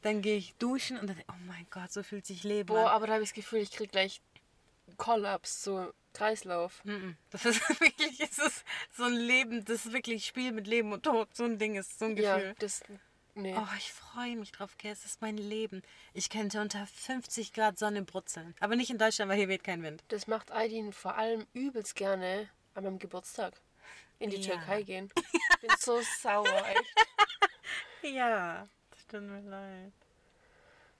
[0.03, 2.95] Dann gehe ich duschen und dann oh mein Gott, so fühlt sich Leben Boah, an.
[2.95, 4.21] aber da habe ich das Gefühl, ich krieg gleich
[4.97, 6.81] Kollaps, so Kreislauf.
[7.29, 8.63] Das ist wirklich, es ist
[8.95, 11.33] so ein Leben, das ist wirklich Spiel mit Leben und Tod.
[11.35, 12.55] So ein Ding ist so ein Ja, Gefühl.
[12.59, 12.83] das.
[13.33, 13.55] Nee.
[13.57, 14.91] Oh, ich freue mich drauf, gell?
[14.91, 15.83] Es ist mein Leben.
[16.13, 18.53] Ich könnte unter 50 Grad Sonne brutzeln.
[18.59, 20.03] Aber nicht in Deutschland, weil hier weht kein Wind.
[20.09, 23.53] Das macht Aidin vor allem übelst gerne an meinem Geburtstag.
[24.19, 24.55] in die Ja.
[24.55, 25.11] Türkei gehen.
[25.63, 26.95] Ich bin so sauer, echt.
[28.15, 29.93] Ja, das tut mir leid.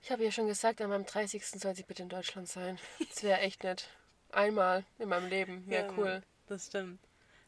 [0.04, 1.44] Ich habe ja schon gesagt, an meinem 30.
[1.46, 2.78] soll sie bitte in Deutschland sein.
[3.10, 3.88] Das wäre echt nett.
[4.34, 5.68] Einmal in meinem Leben.
[5.68, 6.24] Wäre Ja, cool.
[6.48, 7.00] Das stimmt.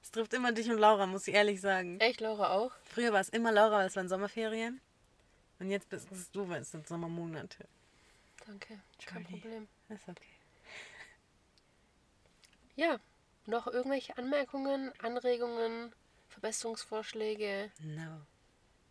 [0.01, 1.99] Es trifft immer dich und Laura, muss ich ehrlich sagen.
[1.99, 2.71] Echt, Laura auch?
[2.83, 4.81] Früher war es immer Laura, weil es waren Sommerferien.
[5.59, 7.65] Und jetzt bist es du, weil es sind Sommermonate.
[8.45, 8.79] Danke.
[9.05, 9.23] Kein.
[9.23, 9.67] Problem.
[9.89, 10.21] Ist okay.
[12.75, 12.99] Ja,
[13.45, 15.93] noch irgendwelche Anmerkungen, Anregungen,
[16.29, 17.71] Verbesserungsvorschläge?
[17.81, 18.21] No.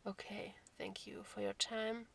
[0.04, 2.06] Okay, thank you for your time.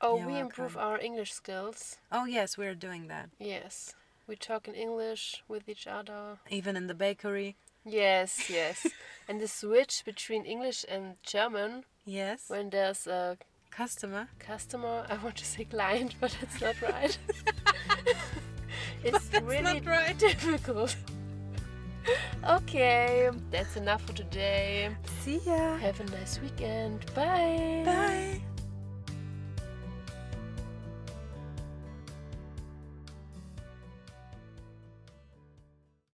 [0.00, 0.92] Oh, You're we improve welcome.
[0.92, 1.98] our English skills.
[2.12, 3.30] Oh yes, we're doing that.
[3.38, 3.94] Yes.
[4.28, 6.38] We talk in English with each other.
[6.50, 7.56] Even in the bakery.
[7.84, 8.86] Yes, yes.
[9.28, 12.44] and the switch between English and German Yes.
[12.48, 13.38] when there's a
[13.70, 14.28] Customer.
[14.38, 17.16] customer, I want to say client, but it's not right.
[19.04, 20.18] it's really not right.
[20.18, 20.94] difficult.
[22.48, 24.90] okay, that's enough for today.
[25.20, 25.76] See ya.
[25.78, 27.06] Have a nice weekend.
[27.14, 27.82] Bye.
[27.84, 28.40] Bye.